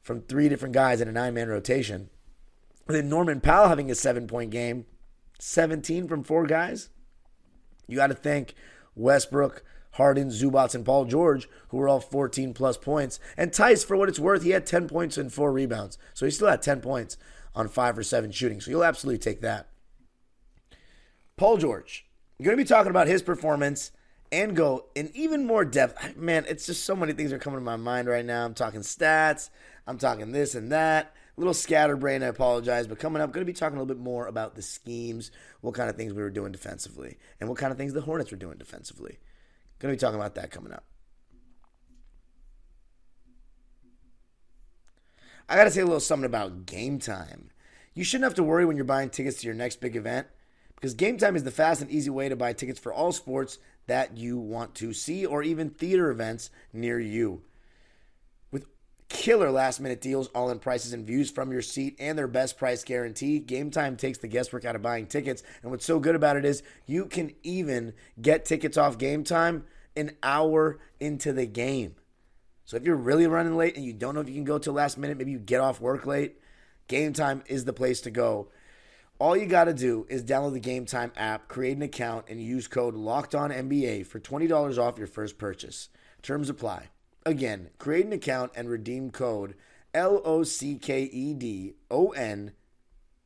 from 0.01 0.21
three 0.21 0.49
different 0.49 0.73
guys 0.73 1.01
in 1.01 1.07
a 1.07 1.11
nine 1.11 1.33
man 1.33 1.49
rotation. 1.49 2.09
And 2.87 2.95
then 2.95 3.09
Norman 3.09 3.41
Powell 3.41 3.69
having 3.69 3.91
a 3.91 3.95
seven 3.95 4.27
point 4.27 4.51
game, 4.51 4.85
17 5.39 6.07
from 6.07 6.23
four 6.23 6.45
guys. 6.45 6.89
You 7.87 7.97
got 7.97 8.07
to 8.07 8.13
thank 8.13 8.55
Westbrook, 8.95 9.63
Harden, 9.93 10.29
Zubac, 10.29 10.73
and 10.73 10.85
Paul 10.85 11.05
George, 11.05 11.47
who 11.69 11.77
were 11.77 11.87
all 11.87 11.99
14 11.99 12.53
plus 12.53 12.77
points. 12.77 13.19
And 13.37 13.51
Theis, 13.51 13.83
for 13.83 13.97
what 13.97 14.09
it's 14.09 14.19
worth, 14.19 14.43
he 14.43 14.51
had 14.51 14.65
10 14.65 14.87
points 14.87 15.17
and 15.17 15.31
four 15.31 15.51
rebounds. 15.51 15.97
So 16.13 16.25
he 16.25 16.31
still 16.31 16.47
had 16.47 16.61
10 16.61 16.81
points 16.81 17.17
on 17.55 17.67
five 17.67 17.97
or 17.97 18.03
seven 18.03 18.31
shooting. 18.31 18.61
So 18.61 18.71
you'll 18.71 18.83
absolutely 18.83 19.19
take 19.19 19.41
that. 19.41 19.67
Paul 21.35 21.57
George, 21.57 22.05
I'm 22.39 22.45
going 22.45 22.57
to 22.57 22.63
be 22.63 22.67
talking 22.67 22.91
about 22.91 23.07
his 23.07 23.21
performance 23.21 23.91
and 24.31 24.55
go 24.55 24.85
in 24.95 25.11
even 25.13 25.45
more 25.45 25.65
depth. 25.65 26.15
Man, 26.15 26.45
it's 26.47 26.65
just 26.65 26.85
so 26.85 26.95
many 26.95 27.13
things 27.13 27.33
are 27.33 27.39
coming 27.39 27.59
to 27.59 27.63
my 27.63 27.75
mind 27.75 28.07
right 28.07 28.25
now. 28.25 28.45
I'm 28.45 28.53
talking 28.53 28.81
stats, 28.81 29.49
I'm 29.85 29.97
talking 29.97 30.31
this 30.31 30.55
and 30.55 30.71
that. 30.71 31.13
A 31.37 31.39
little 31.39 31.53
scatterbrain, 31.53 32.23
I 32.23 32.27
apologize. 32.27 32.87
But 32.87 32.99
coming 32.99 33.21
up, 33.21 33.31
going 33.31 33.45
to 33.45 33.51
be 33.51 33.57
talking 33.57 33.77
a 33.77 33.81
little 33.81 33.95
bit 33.95 34.03
more 34.03 34.27
about 34.27 34.55
the 34.55 34.61
schemes, 34.61 35.31
what 35.61 35.73
kind 35.73 35.89
of 35.89 35.95
things 35.95 36.13
we 36.13 36.21
were 36.21 36.29
doing 36.29 36.51
defensively, 36.51 37.17
and 37.39 37.49
what 37.49 37.57
kind 37.57 37.71
of 37.71 37.77
things 37.77 37.93
the 37.93 38.01
Hornets 38.01 38.31
were 38.31 38.37
doing 38.37 38.57
defensively. 38.57 39.19
Going 39.81 39.91
to 39.91 39.97
be 39.97 39.99
talking 39.99 40.19
about 40.19 40.35
that 40.35 40.51
coming 40.51 40.71
up. 40.71 40.83
I 45.49 45.55
got 45.55 45.63
to 45.63 45.71
say 45.71 45.81
a 45.81 45.85
little 45.85 45.99
something 45.99 46.27
about 46.27 46.67
game 46.67 46.99
time. 46.99 47.49
You 47.95 48.03
shouldn't 48.03 48.25
have 48.25 48.35
to 48.35 48.43
worry 48.43 48.63
when 48.63 48.77
you're 48.77 48.85
buying 48.85 49.09
tickets 49.09 49.41
to 49.41 49.47
your 49.47 49.55
next 49.55 49.81
big 49.81 49.95
event 49.95 50.27
because 50.75 50.93
Game 50.93 51.17
Time 51.17 51.35
is 51.35 51.43
the 51.43 51.49
fast 51.49 51.81
and 51.81 51.89
easy 51.89 52.11
way 52.11 52.29
to 52.29 52.35
buy 52.35 52.53
tickets 52.53 52.79
for 52.79 52.93
all 52.93 53.11
sports 53.11 53.57
that 53.87 54.15
you 54.15 54.37
want 54.37 54.75
to 54.75 54.93
see 54.93 55.25
or 55.25 55.41
even 55.41 55.71
theater 55.71 56.11
events 56.11 56.51
near 56.71 56.99
you. 56.99 57.41
Killer 59.13 59.51
last 59.51 59.79
minute 59.79 60.01
deals, 60.01 60.27
all 60.29 60.49
in 60.49 60.59
prices 60.59 60.93
and 60.93 61.05
views 61.05 61.29
from 61.29 61.51
your 61.51 61.61
seat, 61.61 61.95
and 61.99 62.17
their 62.17 62.27
best 62.27 62.57
price 62.57 62.83
guarantee, 62.83 63.39
Game 63.39 63.69
Time 63.69 63.95
takes 63.95 64.17
the 64.17 64.27
guesswork 64.27 64.65
out 64.65 64.75
of 64.75 64.81
buying 64.81 65.05
tickets. 65.05 65.43
And 65.61 65.71
what's 65.71 65.85
so 65.85 65.99
good 65.99 66.15
about 66.15 66.37
it 66.37 66.45
is 66.45 66.63
you 66.85 67.05
can 67.05 67.33
even 67.43 67.93
get 68.21 68.45
tickets 68.45 68.77
off 68.77 68.97
Game 68.97 69.23
Time 69.23 69.65
an 69.95 70.11
hour 70.23 70.79
into 70.99 71.33
the 71.33 71.45
game. 71.45 71.95
So 72.65 72.77
if 72.77 72.83
you're 72.83 72.95
really 72.95 73.27
running 73.27 73.57
late 73.57 73.75
and 73.75 73.83
you 73.83 73.93
don't 73.93 74.15
know 74.15 74.21
if 74.21 74.29
you 74.29 74.35
can 74.35 74.45
go 74.45 74.57
till 74.57 74.73
last 74.73 74.97
minute, 74.97 75.17
maybe 75.17 75.31
you 75.31 75.39
get 75.39 75.59
off 75.59 75.81
work 75.81 76.05
late, 76.05 76.39
Game 76.87 77.13
Time 77.13 77.43
is 77.47 77.65
the 77.65 77.73
place 77.73 78.01
to 78.01 78.11
go. 78.11 78.49
All 79.19 79.37
you 79.37 79.45
got 79.45 79.65
to 79.65 79.73
do 79.73 80.07
is 80.09 80.23
download 80.23 80.53
the 80.53 80.59
Game 80.59 80.85
Time 80.85 81.11
app, 81.15 81.47
create 81.47 81.75
an 81.75 81.83
account, 81.83 82.25
and 82.27 82.41
use 82.41 82.67
code 82.67 82.95
Locked 82.95 83.35
On 83.35 83.51
LOCKEDONNBA 83.51 84.07
for 84.07 84.19
$20 84.19 84.77
off 84.77 84.97
your 84.97 85.07
first 85.07 85.37
purchase. 85.37 85.89
Terms 86.21 86.49
apply. 86.49 86.89
Again, 87.25 87.69
create 87.77 88.05
an 88.05 88.13
account 88.13 88.51
and 88.55 88.69
redeem 88.69 89.11
code 89.11 89.55
L 89.93 90.21
O 90.25 90.43
C 90.43 90.75
K 90.75 91.03
E 91.03 91.33
D 91.33 91.75
O 91.89 92.09
N 92.09 92.53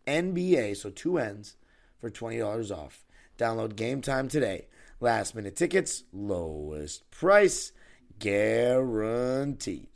N 0.05 0.34
B 0.34 0.58
A, 0.58 0.73
so 0.73 0.89
two 0.89 1.17
N's, 1.17 1.55
for 1.99 2.10
$20 2.10 2.71
off. 2.71 3.05
Download 3.38 3.75
Game 3.75 4.01
Time 4.01 4.27
today. 4.27 4.67
Last 4.99 5.36
minute 5.36 5.55
tickets, 5.55 6.03
lowest 6.13 7.10
price, 7.12 7.71
guaranteed. 8.19 9.88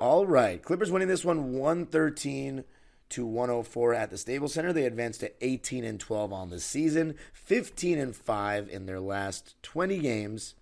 All 0.00 0.26
right. 0.26 0.62
Clippers 0.62 0.90
winning 0.90 1.08
this 1.08 1.24
one 1.24 1.52
113 1.52 2.64
to 3.10 3.26
104 3.26 3.94
at 3.94 4.10
the 4.10 4.18
Staples 4.18 4.54
Center. 4.54 4.72
They 4.72 4.84
advanced 4.84 5.20
to 5.20 5.32
18 5.44 5.84
and 5.84 6.00
12 6.00 6.32
on 6.32 6.50
the 6.50 6.60
season, 6.60 7.14
15 7.32 7.98
and 7.98 8.16
5 8.16 8.68
in 8.68 8.86
their 8.86 9.00
last 9.00 9.54
20 9.62 9.98
games, 9.98 10.54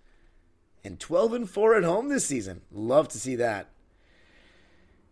and 0.83 0.99
12 0.99 1.33
and 1.33 1.49
4 1.49 1.75
at 1.75 1.83
home 1.83 2.09
this 2.09 2.25
season. 2.25 2.61
Love 2.71 3.07
to 3.09 3.19
see 3.19 3.35
that. 3.35 3.69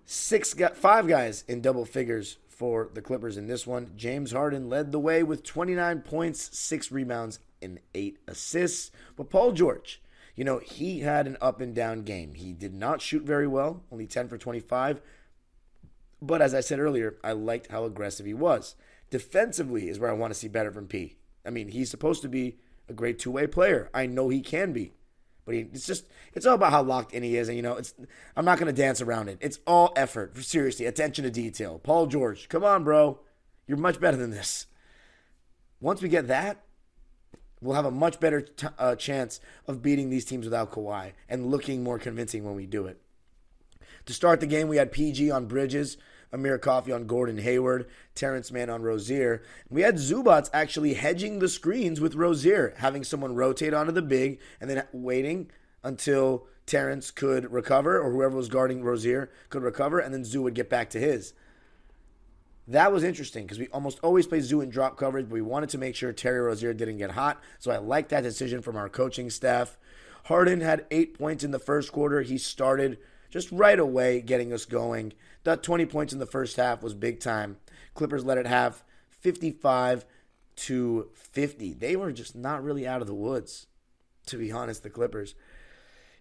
Six 0.06 0.54
got 0.54 0.78
five 0.78 1.08
guys 1.08 1.44
in 1.48 1.62
double 1.62 1.86
figures 1.86 2.38
for 2.48 2.90
the 2.94 3.02
Clippers 3.02 3.38
in 3.38 3.48
this 3.48 3.68
one. 3.68 3.92
James 3.96 4.32
Harden 4.32 4.70
led 4.70 4.92
the 4.92 5.00
way 5.00 5.22
with 5.22 5.44
29 5.44 6.02
points, 6.02 6.58
6 6.58 6.92
rebounds, 6.92 7.40
and 7.62 7.80
8 7.94 8.18
assists. 8.28 8.92
But 9.16 9.30
Paul 9.30 9.52
George 9.52 10.02
you 10.38 10.44
know, 10.44 10.60
he 10.60 11.00
had 11.00 11.26
an 11.26 11.36
up 11.42 11.60
and 11.60 11.74
down 11.76 12.04
game. 12.04 12.36
He 12.36 12.54
did 12.54 12.74
not 12.74 13.02
shoot 13.02 13.24
very 13.24 13.48
well, 13.48 13.84
only 13.92 14.06
10 14.06 14.30
for 14.30 14.38
25. 14.38 15.02
But 16.22 16.42
as 16.42 16.54
I 16.54 16.62
said 16.62 16.80
earlier, 16.80 17.18
I 17.24 17.34
liked 17.34 17.72
how 17.72 17.86
aggressive 17.86 18.26
he 18.26 18.34
was. 18.34 18.76
Defensively 19.10 19.90
is 19.90 20.00
where 20.00 20.10
I 20.10 20.16
want 20.16 20.34
to 20.34 20.40
see 20.40 20.48
better 20.48 20.72
from 20.72 20.88
P. 20.88 21.18
I 21.46 21.50
mean, 21.50 21.70
he's 21.70 21.90
supposed 21.90 22.22
to 22.24 22.28
be 22.28 22.58
a 22.90 22.94
great 22.94 23.20
two 23.20 23.32
way 23.32 23.48
player. 23.48 23.90
I 23.94 24.06
know 24.06 24.30
he 24.30 24.42
can 24.42 24.74
be. 24.74 24.94
But 25.46 25.56
he, 25.56 25.62
it's 25.62 25.88
just, 25.88 26.06
it's 26.34 26.46
all 26.46 26.56
about 26.56 26.72
how 26.72 26.84
locked 26.84 27.14
in 27.14 27.24
he 27.24 27.38
is. 27.38 27.48
And, 27.48 27.56
you 27.56 27.64
know, 27.64 27.78
it's, 27.78 27.94
I'm 28.36 28.44
not 28.44 28.60
going 28.60 28.74
to 28.74 28.82
dance 28.82 29.00
around 29.00 29.30
it. 29.30 29.38
It's 29.40 29.60
all 29.66 29.94
effort. 29.96 30.38
Seriously, 30.38 30.86
attention 30.86 31.24
to 31.24 31.32
detail. 31.32 31.80
Paul 31.80 32.08
George, 32.08 32.50
come 32.50 32.66
on, 32.66 32.84
bro. 32.84 33.20
You're 33.66 33.78
much 33.78 34.00
better 34.00 34.18
than 34.18 34.32
this. 34.32 34.66
Once 35.80 36.02
we 36.02 36.10
get 36.10 36.28
that, 36.28 36.64
we'll 37.62 37.76
have 37.76 37.86
a 37.86 37.92
much 37.92 38.20
better 38.20 38.42
t- 38.42 38.68
uh, 38.78 38.96
chance 38.96 39.40
of 39.68 39.82
beating 39.82 40.10
these 40.10 40.26
teams 40.26 40.46
without 40.46 40.72
Kawhi 40.72 41.14
and 41.30 41.52
looking 41.52 41.84
more 41.84 42.00
convincing 42.00 42.44
when 42.44 42.56
we 42.56 42.66
do 42.66 42.86
it. 42.88 43.02
To 44.08 44.14
start 44.14 44.40
the 44.40 44.48
game, 44.48 44.70
we 44.70 44.78
had 44.78 44.94
PG 44.94 45.30
on 45.32 45.48
Bridges, 45.48 45.98
Amir 46.32 46.58
Coffey 46.58 46.94
on 46.94 47.08
Gordon 47.08 47.40
Hayward, 47.40 47.90
Terrence 48.16 48.54
Mann 48.54 48.70
on 48.70 48.82
Rozier. 48.82 49.44
We 49.70 49.82
had 49.82 49.96
Zubac 49.96 50.50
actually 50.54 50.94
hedging 50.94 51.40
the 51.40 51.50
screens 51.50 52.00
with 52.00 52.16
Rozier, 52.16 52.74
having 52.78 53.04
someone 53.04 53.36
rotate 53.36 53.74
onto 53.74 53.92
the 53.92 54.02
big 54.02 54.40
and 54.62 54.70
then 54.70 54.86
waiting 54.94 55.52
until 55.84 56.48
Terrence 56.66 57.12
could 57.12 57.52
recover 57.52 58.00
or 58.00 58.12
whoever 58.12 58.38
was 58.38 58.48
guarding 58.48 58.82
Rozier 58.82 59.30
could 59.50 59.62
recover, 59.62 60.00
and 60.00 60.14
then 60.14 60.24
Zoo 60.24 60.42
would 60.42 60.56
get 60.56 60.70
back 60.70 60.90
to 60.92 61.00
his. 61.00 61.34
That 62.66 62.94
was 62.94 63.04
interesting 63.04 63.44
because 63.44 63.60
we 63.60 63.68
almost 63.68 64.00
always 64.04 64.26
play 64.26 64.40
Zoo 64.40 64.62
in 64.62 64.70
drop 64.70 64.96
coverage, 64.96 65.28
but 65.28 65.34
we 65.34 65.42
wanted 65.42 65.70
to 65.70 65.78
make 65.78 65.96
sure 65.96 66.14
Terry 66.14 66.40
Rozier 66.40 66.74
didn't 66.74 66.98
get 66.98 67.12
hot. 67.12 67.42
So 67.60 67.72
I 67.72 67.78
like 67.78 68.08
that 68.10 68.24
decision 68.24 68.62
from 68.62 68.78
our 68.78 68.88
coaching 68.88 69.30
staff. 69.30 69.78
Harden 70.26 70.62
had 70.62 70.86
eight 70.92 71.18
points 71.18 71.44
in 71.44 71.52
the 71.52 71.60
first 71.60 71.92
quarter. 71.92 72.22
He 72.22 72.38
started 72.38 73.00
just 73.30 73.52
right 73.52 73.80
away 73.80 74.22
getting 74.22 74.54
us 74.54 74.66
going. 74.66 75.14
That 75.44 75.64
20 75.64 75.86
points 75.86 76.14
in 76.14 76.20
the 76.20 76.26
first 76.26 76.58
half 76.58 76.82
was 76.82 76.94
big 76.94 77.20
time. 77.20 77.58
Clippers 77.94 78.26
let 78.26 78.38
it 78.38 78.48
have 78.48 78.84
55 79.10 80.06
to 80.58 81.10
50. 81.14 81.74
They 81.74 81.96
were 81.96 82.12
just 82.12 82.36
not 82.36 82.64
really 82.64 82.88
out 82.88 83.02
of 83.02 83.08
the 83.08 83.14
woods, 83.14 83.68
to 84.28 84.38
be 84.38 84.52
honest, 84.52 84.84
the 84.84 84.90
Clippers. 84.90 85.36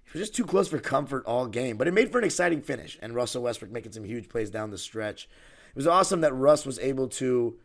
It 0.07 0.13
was 0.13 0.23
just 0.23 0.37
too 0.37 0.45
close 0.45 0.69
for 0.69 0.79
comfort 0.79 1.25
all 1.27 1.47
game, 1.47 1.77
but 1.77 1.89
it 1.89 1.95
made 1.95 2.13
for 2.13 2.19
an 2.19 2.25
exciting 2.25 2.63
finish. 2.63 2.99
And 3.03 3.15
Russell 3.15 3.43
Westbrook 3.43 3.73
making 3.73 3.93
some 3.93 4.05
huge 4.05 4.29
plays 4.29 4.51
down 4.51 4.71
the 4.71 4.79
stretch. 4.79 5.29
It 5.71 5.77
was 5.77 5.87
awesome 5.87 6.21
that 6.21 6.35
Russ 6.35 6.65
was 6.65 6.79
able 6.79 7.09
to 7.09 7.59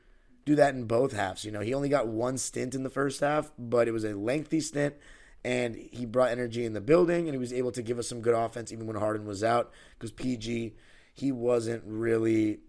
do 0.45 0.55
that 0.55 0.73
in 0.73 0.85
both 0.85 1.13
halves. 1.13 1.45
You 1.45 1.51
know, 1.51 1.59
he 1.59 1.73
only 1.73 1.89
got 1.89 2.07
one 2.07 2.37
stint 2.37 2.73
in 2.73 2.83
the 2.83 2.89
first 2.89 3.19
half, 3.19 3.51
but 3.59 3.87
it 3.87 3.91
was 3.91 4.03
a 4.03 4.15
lengthy 4.15 4.59
stint, 4.59 4.95
and 5.43 5.75
he 5.75 6.05
brought 6.05 6.31
energy 6.31 6.65
in 6.65 6.73
the 6.73 6.81
building, 6.81 7.27
and 7.27 7.33
he 7.33 7.39
was 7.39 7.53
able 7.53 7.71
to 7.71 7.81
give 7.81 7.99
us 7.99 8.07
some 8.07 8.21
good 8.21 8.35
offense 8.35 8.71
even 8.71 8.87
when 8.87 8.95
Harden 8.95 9.25
was 9.25 9.43
out 9.43 9.71
because 9.97 10.11
PG 10.11 10.75
he 11.13 11.31
wasn't 11.31 11.83
really 11.85 12.59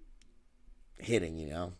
hitting. 0.98 1.38
You 1.38 1.48
know. 1.48 1.72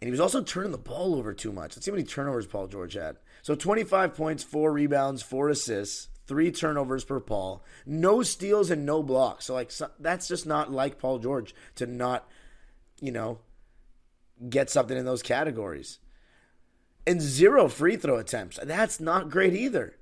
And 0.00 0.08
he 0.08 0.10
was 0.10 0.20
also 0.20 0.42
turning 0.42 0.72
the 0.72 0.78
ball 0.78 1.14
over 1.14 1.32
too 1.32 1.52
much. 1.52 1.74
Let's 1.74 1.86
see 1.86 1.90
how 1.90 1.96
many 1.96 2.06
turnovers 2.06 2.46
Paul 2.46 2.66
George 2.66 2.94
had. 2.94 3.16
So 3.40 3.54
25 3.54 4.14
points, 4.14 4.44
four 4.44 4.70
rebounds, 4.70 5.22
four 5.22 5.48
assists, 5.48 6.08
three 6.26 6.50
turnovers 6.50 7.04
per 7.04 7.18
Paul, 7.18 7.64
no 7.86 8.22
steals 8.22 8.70
and 8.70 8.84
no 8.84 9.02
blocks. 9.02 9.46
So 9.46 9.54
like 9.54 9.70
so, 9.70 9.90
that's 9.98 10.28
just 10.28 10.46
not 10.46 10.70
like 10.70 10.98
Paul 10.98 11.18
George 11.18 11.54
to 11.76 11.86
not, 11.86 12.28
you 13.00 13.12
know, 13.12 13.38
get 14.48 14.68
something 14.68 14.96
in 14.96 15.06
those 15.06 15.22
categories. 15.22 15.98
And 17.06 17.20
zero 17.20 17.68
free 17.68 17.96
throw 17.96 18.16
attempts. 18.16 18.58
That's 18.62 18.98
not 18.98 19.30
great 19.30 19.54
either. 19.54 19.96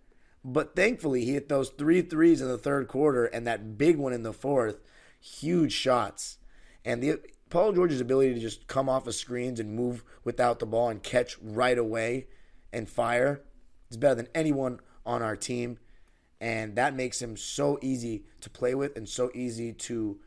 But 0.44 0.76
thankfully, 0.76 1.24
he 1.24 1.32
hit 1.32 1.48
those 1.48 1.70
three 1.70 2.02
threes 2.02 2.40
in 2.40 2.48
the 2.48 2.58
third 2.58 2.88
quarter 2.88 3.24
and 3.26 3.46
that 3.46 3.78
big 3.78 3.96
one 3.96 4.12
in 4.12 4.22
the 4.22 4.32
fourth. 4.32 4.80
Huge 5.20 5.72
shots. 5.72 6.38
And 6.84 7.02
the 7.02 7.20
Paul 7.48 7.72
George's 7.72 8.00
ability 8.00 8.34
to 8.34 8.40
just 8.40 8.66
come 8.66 8.88
off 8.88 9.06
of 9.06 9.14
screens 9.14 9.60
and 9.60 9.74
move 9.74 10.02
without 10.22 10.58
the 10.58 10.66
ball 10.66 10.88
and 10.88 11.02
catch 11.02 11.38
right 11.40 11.78
away 11.78 12.26
and 12.72 12.88
fire 12.88 13.42
is 13.90 13.96
better 13.96 14.16
than 14.16 14.28
anyone 14.34 14.80
on 15.06 15.22
our 15.22 15.36
team. 15.36 15.78
And 16.40 16.76
that 16.76 16.94
makes 16.94 17.22
him 17.22 17.36
so 17.36 17.78
easy 17.80 18.24
to 18.40 18.50
play 18.50 18.74
with 18.74 18.96
and 18.96 19.08
so 19.08 19.30
easy 19.34 19.72
to 19.72 20.18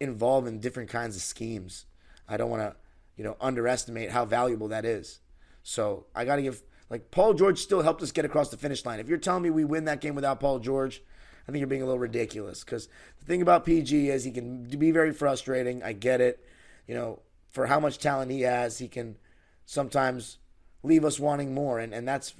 involve 0.00 0.46
in 0.46 0.60
different 0.60 0.88
kinds 0.88 1.16
of 1.16 1.22
schemes. 1.22 1.86
I 2.28 2.36
don't 2.36 2.50
want 2.50 2.62
to, 2.62 2.76
you 3.16 3.24
know, 3.24 3.36
underestimate 3.40 4.10
how 4.10 4.24
valuable 4.24 4.68
that 4.68 4.84
is. 4.84 5.20
So 5.62 6.06
I 6.14 6.24
got 6.24 6.36
to 6.36 6.42
give, 6.42 6.62
like, 6.90 7.10
Paul 7.10 7.34
George 7.34 7.58
still 7.58 7.82
helped 7.82 8.02
us 8.02 8.12
get 8.12 8.24
across 8.24 8.50
the 8.50 8.56
finish 8.56 8.84
line. 8.84 9.00
If 9.00 9.08
you're 9.08 9.18
telling 9.18 9.42
me 9.42 9.50
we 9.50 9.64
win 9.64 9.84
that 9.84 10.00
game 10.00 10.14
without 10.14 10.40
Paul 10.40 10.58
George, 10.58 11.02
I 11.46 11.52
think 11.52 11.60
you're 11.60 11.68
being 11.68 11.82
a 11.82 11.86
little 11.86 11.98
ridiculous. 11.98 12.64
Because 12.64 12.88
the 13.18 13.26
thing 13.26 13.42
about 13.42 13.64
PG 13.64 14.10
is 14.10 14.24
he 14.24 14.30
can 14.30 14.64
be 14.64 14.90
very 14.90 15.12
frustrating. 15.12 15.82
I 15.82 15.92
get 15.92 16.20
it 16.20 16.44
you 16.86 16.94
know, 16.94 17.20
for 17.50 17.66
how 17.66 17.80
much 17.80 17.98
talent 17.98 18.30
he 18.30 18.42
has, 18.42 18.78
he 18.78 18.88
can 18.88 19.16
sometimes 19.64 20.38
leave 20.82 21.04
us 21.04 21.20
wanting 21.20 21.54
more. 21.54 21.78
And, 21.78 21.94
and 21.94 22.06
that's 22.06 22.34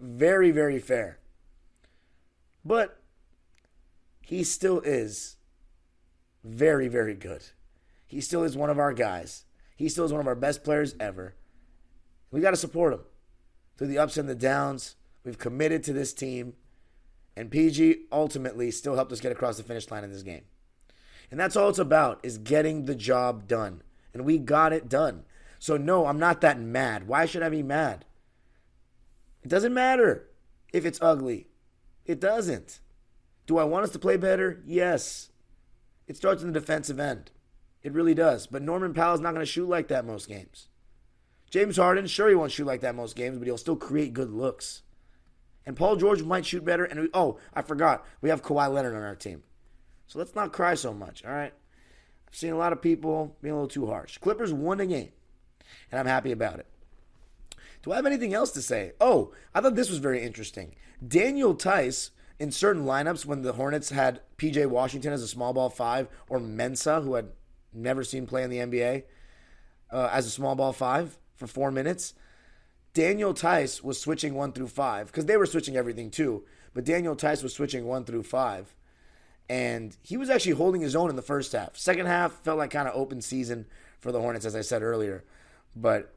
very, 0.00 0.50
very 0.50 0.78
fair. 0.78 1.18
But 2.64 3.00
he 4.22 4.44
still 4.44 4.80
is 4.80 5.36
very, 6.44 6.88
very 6.88 7.14
good. 7.14 7.44
He 8.06 8.20
still 8.20 8.44
is 8.44 8.56
one 8.56 8.70
of 8.70 8.78
our 8.78 8.92
guys. 8.92 9.44
He 9.76 9.88
still 9.88 10.04
is 10.04 10.12
one 10.12 10.20
of 10.20 10.26
our 10.26 10.34
best 10.34 10.64
players 10.64 10.94
ever. 11.00 11.34
We 12.30 12.40
got 12.40 12.50
to 12.50 12.56
support 12.56 12.92
them 12.92 13.04
through 13.76 13.88
the 13.88 13.98
ups 13.98 14.16
and 14.16 14.28
the 14.28 14.34
downs. 14.34 14.96
We've 15.24 15.38
committed 15.38 15.82
to 15.84 15.92
this 15.92 16.12
team. 16.12 16.54
And 17.36 17.50
PG 17.50 18.06
ultimately 18.10 18.70
still 18.70 18.94
helped 18.94 19.12
us 19.12 19.20
get 19.20 19.32
across 19.32 19.58
the 19.58 19.62
finish 19.62 19.90
line 19.90 20.04
in 20.04 20.12
this 20.12 20.22
game. 20.22 20.44
And 21.30 21.38
that's 21.38 21.56
all 21.56 21.68
it's 21.68 21.78
about 21.78 22.20
is 22.22 22.38
getting 22.38 22.84
the 22.84 22.94
job 22.94 23.46
done. 23.46 23.82
And 24.14 24.24
we 24.24 24.38
got 24.38 24.72
it 24.72 24.88
done. 24.88 25.24
So 25.58 25.76
no, 25.76 26.06
I'm 26.06 26.18
not 26.18 26.40
that 26.40 26.60
mad. 26.60 27.06
Why 27.06 27.26
should 27.26 27.42
I 27.42 27.48
be 27.48 27.62
mad? 27.62 28.04
It 29.42 29.48
doesn't 29.48 29.74
matter 29.74 30.28
if 30.72 30.84
it's 30.86 31.02
ugly. 31.02 31.48
It 32.04 32.20
doesn't. 32.20 32.80
Do 33.46 33.58
I 33.58 33.64
want 33.64 33.84
us 33.84 33.90
to 33.90 33.98
play 33.98 34.16
better? 34.16 34.62
Yes. 34.66 35.30
It 36.06 36.16
starts 36.16 36.42
in 36.42 36.52
the 36.52 36.60
defensive 36.60 36.98
end. 36.98 37.30
It 37.82 37.92
really 37.92 38.14
does. 38.14 38.46
But 38.46 38.62
Norman 38.62 38.94
Powell's 38.94 39.20
not 39.20 39.34
going 39.34 39.44
to 39.44 39.50
shoot 39.50 39.68
like 39.68 39.88
that 39.88 40.06
most 40.06 40.28
games. 40.28 40.68
James 41.50 41.76
Harden, 41.76 42.06
sure 42.06 42.28
he 42.28 42.34
won't 42.34 42.52
shoot 42.52 42.66
like 42.66 42.80
that 42.80 42.94
most 42.94 43.16
games, 43.16 43.38
but 43.38 43.46
he'll 43.46 43.58
still 43.58 43.76
create 43.76 44.12
good 44.12 44.30
looks. 44.30 44.82
And 45.64 45.76
Paul 45.76 45.96
George 45.96 46.22
might 46.22 46.46
shoot 46.46 46.64
better. 46.64 46.84
And 46.84 47.00
we, 47.00 47.08
oh, 47.12 47.38
I 47.54 47.62
forgot, 47.62 48.06
we 48.20 48.30
have 48.30 48.42
Kawhi 48.42 48.72
Leonard 48.72 48.94
on 48.94 49.02
our 49.02 49.16
team. 49.16 49.42
So 50.06 50.18
let's 50.18 50.34
not 50.34 50.52
cry 50.52 50.74
so 50.74 50.94
much, 50.94 51.24
all 51.24 51.32
right? 51.32 51.52
I've 52.28 52.36
seen 52.36 52.52
a 52.52 52.58
lot 52.58 52.72
of 52.72 52.82
people 52.82 53.36
being 53.42 53.52
a 53.52 53.56
little 53.56 53.68
too 53.68 53.86
harsh. 53.86 54.18
Clippers 54.18 54.52
won 54.52 54.80
a 54.80 54.86
game, 54.86 55.10
and 55.90 55.98
I'm 55.98 56.06
happy 56.06 56.32
about 56.32 56.60
it. 56.60 56.66
Do 57.82 57.92
I 57.92 57.96
have 57.96 58.06
anything 58.06 58.34
else 58.34 58.50
to 58.52 58.62
say? 58.62 58.92
Oh, 59.00 59.32
I 59.54 59.60
thought 59.60 59.74
this 59.74 59.90
was 59.90 59.98
very 59.98 60.22
interesting. 60.22 60.74
Daniel 61.06 61.54
Theis 61.54 62.10
in 62.38 62.52
certain 62.52 62.84
lineups, 62.84 63.24
when 63.24 63.42
the 63.42 63.54
Hornets 63.54 63.90
had 63.90 64.20
PJ 64.36 64.66
Washington 64.66 65.12
as 65.12 65.22
a 65.22 65.28
small 65.28 65.52
ball 65.52 65.70
five, 65.70 66.08
or 66.28 66.38
Mensah, 66.38 67.02
who 67.02 67.14
had 67.14 67.30
never 67.72 68.04
seen 68.04 68.26
play 68.26 68.42
in 68.42 68.50
the 68.50 68.58
NBA, 68.58 69.04
uh, 69.90 70.10
as 70.12 70.26
a 70.26 70.30
small 70.30 70.54
ball 70.54 70.72
five 70.72 71.18
for 71.36 71.46
four 71.46 71.70
minutes, 71.70 72.14
Daniel 72.94 73.34
Theis 73.34 73.82
was 73.82 74.00
switching 74.00 74.34
one 74.34 74.52
through 74.52 74.68
five 74.68 75.06
because 75.08 75.26
they 75.26 75.36
were 75.36 75.46
switching 75.46 75.76
everything 75.76 76.10
too. 76.10 76.44
But 76.74 76.84
Daniel 76.84 77.14
Theis 77.14 77.42
was 77.42 77.54
switching 77.54 77.86
one 77.86 78.04
through 78.04 78.24
five 78.24 78.74
and 79.48 79.96
he 80.02 80.16
was 80.16 80.30
actually 80.30 80.52
holding 80.52 80.80
his 80.80 80.96
own 80.96 81.10
in 81.10 81.16
the 81.16 81.22
first 81.22 81.52
half. 81.52 81.76
Second 81.76 82.06
half 82.06 82.32
felt 82.42 82.58
like 82.58 82.70
kind 82.70 82.88
of 82.88 82.96
open 82.96 83.20
season 83.20 83.66
for 84.00 84.12
the 84.12 84.20
Hornets, 84.20 84.44
as 84.44 84.56
I 84.56 84.60
said 84.62 84.82
earlier. 84.82 85.24
But 85.74 86.14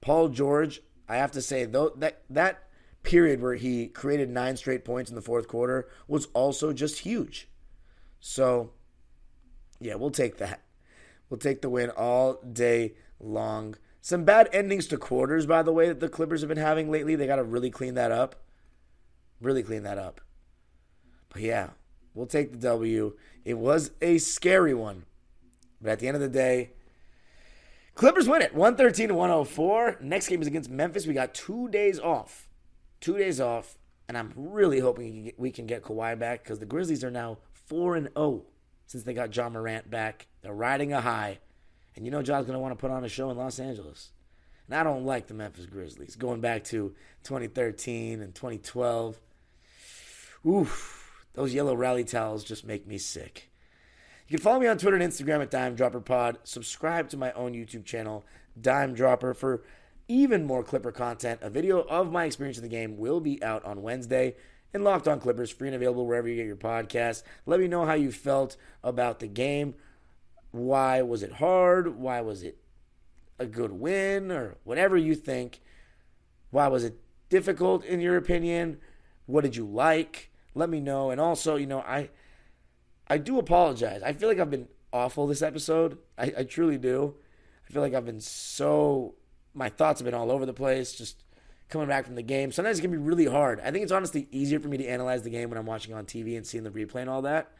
Paul 0.00 0.28
George, 0.28 0.80
I 1.08 1.16
have 1.16 1.32
to 1.32 1.42
say, 1.42 1.64
though 1.64 1.90
that 1.96 2.22
that 2.30 2.64
period 3.02 3.40
where 3.40 3.54
he 3.54 3.88
created 3.88 4.28
nine 4.28 4.56
straight 4.56 4.84
points 4.84 5.10
in 5.10 5.16
the 5.16 5.22
fourth 5.22 5.48
quarter 5.48 5.88
was 6.06 6.26
also 6.34 6.72
just 6.72 7.00
huge. 7.00 7.48
So, 8.20 8.72
yeah, 9.80 9.94
we'll 9.94 10.10
take 10.10 10.38
that. 10.38 10.62
We'll 11.30 11.38
take 11.38 11.62
the 11.62 11.70
win 11.70 11.90
all 11.90 12.34
day 12.42 12.94
long. 13.20 13.76
Some 14.00 14.24
bad 14.24 14.48
endings 14.52 14.86
to 14.88 14.96
quarters, 14.96 15.46
by 15.46 15.62
the 15.62 15.72
way, 15.72 15.88
that 15.88 16.00
the 16.00 16.08
Clippers 16.08 16.40
have 16.40 16.48
been 16.48 16.56
having 16.56 16.90
lately. 16.90 17.16
They 17.16 17.26
got 17.26 17.36
to 17.36 17.44
really 17.44 17.70
clean 17.70 17.94
that 17.94 18.12
up. 18.12 18.36
Really 19.40 19.62
clean 19.62 19.82
that 19.82 19.98
up. 19.98 20.20
But 21.30 21.42
yeah, 21.42 21.70
We'll 22.18 22.26
take 22.26 22.50
the 22.50 22.58
W. 22.58 23.16
It 23.44 23.58
was 23.58 23.92
a 24.02 24.18
scary 24.18 24.74
one. 24.74 25.04
But 25.80 25.90
at 25.90 25.98
the 26.00 26.08
end 26.08 26.16
of 26.16 26.20
the 26.20 26.28
day, 26.28 26.72
Clippers 27.94 28.28
win 28.28 28.42
it 28.42 28.52
113 28.52 29.10
to 29.10 29.14
104. 29.14 29.98
Next 30.00 30.26
game 30.26 30.42
is 30.42 30.48
against 30.48 30.68
Memphis. 30.68 31.06
We 31.06 31.14
got 31.14 31.32
two 31.32 31.68
days 31.68 32.00
off. 32.00 32.48
Two 33.00 33.16
days 33.16 33.40
off. 33.40 33.78
And 34.08 34.18
I'm 34.18 34.32
really 34.34 34.80
hoping 34.80 35.30
we 35.38 35.52
can 35.52 35.66
get 35.66 35.84
Kawhi 35.84 36.18
back 36.18 36.42
because 36.42 36.58
the 36.58 36.66
Grizzlies 36.66 37.04
are 37.04 37.10
now 37.12 37.38
4 37.52 37.94
and 37.94 38.08
0 38.16 38.42
since 38.88 39.04
they 39.04 39.14
got 39.14 39.36
Ja 39.36 39.48
Morant 39.48 39.88
back. 39.88 40.26
They're 40.42 40.52
riding 40.52 40.92
a 40.92 41.00
high. 41.00 41.38
And 41.98 42.06
you 42.06 42.12
know 42.12 42.22
Ja's 42.22 42.46
going 42.46 42.52
to 42.52 42.60
want 42.60 42.70
to 42.70 42.80
put 42.80 42.92
on 42.92 43.04
a 43.04 43.08
show 43.08 43.28
in 43.28 43.36
Los 43.36 43.58
Angeles. 43.58 44.12
And 44.68 44.76
I 44.76 44.84
don't 44.84 45.04
like 45.04 45.26
the 45.26 45.34
Memphis 45.34 45.66
Grizzlies 45.66 46.14
going 46.14 46.40
back 46.40 46.62
to 46.66 46.94
2013 47.24 48.22
and 48.22 48.32
2012. 48.32 49.18
Oof. 50.46 51.26
Those 51.34 51.52
yellow 51.52 51.74
rally 51.74 52.04
towels 52.04 52.44
just 52.44 52.64
make 52.64 52.86
me 52.86 52.98
sick. 52.98 53.50
You 54.28 54.38
can 54.38 54.44
follow 54.44 54.60
me 54.60 54.68
on 54.68 54.78
Twitter 54.78 54.96
and 54.96 55.12
Instagram 55.12 55.42
at 55.42 55.50
Dime 55.50 55.74
Dropper 55.74 56.00
Pod. 56.00 56.38
Subscribe 56.44 57.08
to 57.08 57.16
my 57.16 57.32
own 57.32 57.54
YouTube 57.54 57.84
channel, 57.84 58.24
Dime 58.60 58.94
Dropper, 58.94 59.34
for 59.34 59.64
even 60.06 60.44
more 60.44 60.62
Clipper 60.62 60.92
content. 60.92 61.40
A 61.42 61.50
video 61.50 61.80
of 61.80 62.12
my 62.12 62.26
experience 62.26 62.58
of 62.58 62.62
the 62.62 62.68
game 62.68 62.96
will 62.96 63.18
be 63.18 63.42
out 63.42 63.64
on 63.64 63.82
Wednesday. 63.82 64.36
And 64.72 64.84
Locked 64.84 65.08
On 65.08 65.18
Clippers, 65.18 65.50
free 65.50 65.66
and 65.66 65.74
available 65.74 66.06
wherever 66.06 66.28
you 66.28 66.36
get 66.36 66.46
your 66.46 66.54
podcasts. 66.54 67.24
Let 67.44 67.58
me 67.58 67.66
know 67.66 67.86
how 67.86 67.94
you 67.94 68.12
felt 68.12 68.56
about 68.84 69.18
the 69.18 69.26
game. 69.26 69.74
Why 70.50 71.02
was 71.02 71.22
it 71.22 71.32
hard? 71.34 71.98
Why 71.98 72.20
was 72.20 72.42
it 72.42 72.58
a 73.38 73.46
good 73.46 73.72
win? 73.72 74.30
Or 74.30 74.56
whatever 74.64 74.96
you 74.96 75.14
think. 75.14 75.60
Why 76.50 76.68
was 76.68 76.84
it 76.84 76.98
difficult 77.28 77.84
in 77.84 78.00
your 78.00 78.16
opinion? 78.16 78.78
What 79.26 79.44
did 79.44 79.56
you 79.56 79.66
like? 79.66 80.30
let 80.58 80.68
me 80.68 80.80
know. 80.80 81.10
And 81.10 81.20
also, 81.20 81.56
you 81.56 81.66
know, 81.66 81.80
I 81.80 82.10
I 83.06 83.16
do 83.18 83.38
apologize. 83.38 84.02
I 84.02 84.12
feel 84.12 84.28
like 84.28 84.38
I've 84.38 84.50
been 84.50 84.68
awful 84.92 85.26
this 85.26 85.42
episode. 85.42 85.98
I, 86.18 86.32
I 86.38 86.44
truly 86.44 86.76
do. 86.76 87.14
I 87.68 87.72
feel 87.72 87.80
like 87.80 87.94
I've 87.94 88.04
been 88.04 88.20
so 88.20 89.14
my 89.54 89.68
thoughts 89.68 90.00
have 90.00 90.04
been 90.04 90.14
all 90.14 90.30
over 90.30 90.44
the 90.44 90.52
place, 90.52 90.92
just 90.92 91.24
coming 91.68 91.88
back 91.88 92.04
from 92.06 92.16
the 92.16 92.22
game. 92.22 92.52
Sometimes 92.52 92.78
it 92.78 92.82
can 92.82 92.90
be 92.90 92.98
really 92.98 93.26
hard. 93.26 93.60
I 93.60 93.70
think 93.70 93.82
it's 93.82 93.92
honestly 93.92 94.28
easier 94.30 94.60
for 94.60 94.68
me 94.68 94.76
to 94.78 94.86
analyze 94.86 95.22
the 95.22 95.30
game 95.30 95.48
when 95.48 95.58
I'm 95.58 95.66
watching 95.66 95.94
on 95.94 96.04
TV 96.04 96.36
and 96.36 96.46
seeing 96.46 96.64
the 96.64 96.70
replay 96.70 97.00
and 97.00 97.10
all 97.10 97.22
that. 97.22 97.52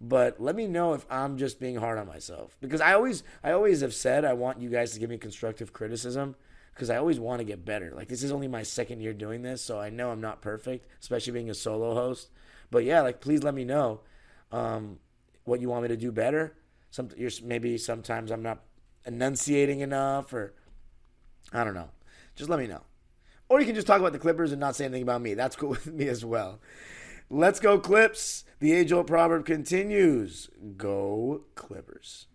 But 0.00 0.40
let 0.40 0.56
me 0.56 0.66
know 0.66 0.94
if 0.94 1.04
I'm 1.10 1.36
just 1.36 1.60
being 1.60 1.76
hard 1.76 1.98
on 1.98 2.06
myself 2.06 2.56
because 2.60 2.80
I 2.80 2.94
always 2.94 3.22
I 3.44 3.52
always 3.52 3.82
have 3.82 3.92
said 3.92 4.24
I 4.24 4.32
want 4.32 4.60
you 4.60 4.70
guys 4.70 4.92
to 4.92 4.98
give 4.98 5.10
me 5.10 5.18
constructive 5.18 5.74
criticism 5.74 6.36
because 6.72 6.88
I 6.88 6.96
always 6.96 7.20
want 7.20 7.40
to 7.40 7.44
get 7.44 7.66
better. 7.66 7.92
Like 7.94 8.08
this 8.08 8.22
is 8.22 8.32
only 8.32 8.48
my 8.48 8.62
second 8.62 9.00
year 9.02 9.12
doing 9.12 9.42
this, 9.42 9.60
so 9.60 9.78
I 9.78 9.90
know 9.90 10.10
I'm 10.10 10.22
not 10.22 10.40
perfect, 10.40 10.86
especially 11.00 11.34
being 11.34 11.50
a 11.50 11.54
solo 11.54 11.94
host. 11.94 12.30
But 12.70 12.84
yeah, 12.84 13.02
like 13.02 13.20
please 13.20 13.42
let 13.42 13.52
me 13.52 13.64
know 13.64 14.00
um, 14.52 14.98
what 15.44 15.60
you 15.60 15.68
want 15.68 15.82
me 15.82 15.88
to 15.88 15.96
do 15.98 16.10
better. 16.10 16.56
Some 16.90 17.10
you're, 17.16 17.30
maybe 17.44 17.76
sometimes 17.76 18.30
I'm 18.30 18.42
not 18.42 18.62
enunciating 19.04 19.80
enough, 19.80 20.32
or 20.32 20.54
I 21.52 21.62
don't 21.62 21.74
know. 21.74 21.90
Just 22.36 22.48
let 22.48 22.58
me 22.58 22.66
know. 22.66 22.82
Or 23.50 23.60
you 23.60 23.66
can 23.66 23.74
just 23.74 23.86
talk 23.86 24.00
about 24.00 24.12
the 24.12 24.18
Clippers 24.18 24.52
and 24.52 24.60
not 24.60 24.76
say 24.76 24.84
anything 24.86 25.02
about 25.02 25.20
me. 25.20 25.34
That's 25.34 25.56
cool 25.56 25.68
with 25.70 25.86
me 25.92 26.08
as 26.08 26.24
well. 26.24 26.60
Let's 27.28 27.60
go, 27.60 27.78
Clips. 27.78 28.44
The 28.60 28.74
age 28.74 28.92
old 28.92 29.06
proverb 29.06 29.46
continues 29.46 30.50
Go, 30.76 31.44
Clippers. 31.54 32.26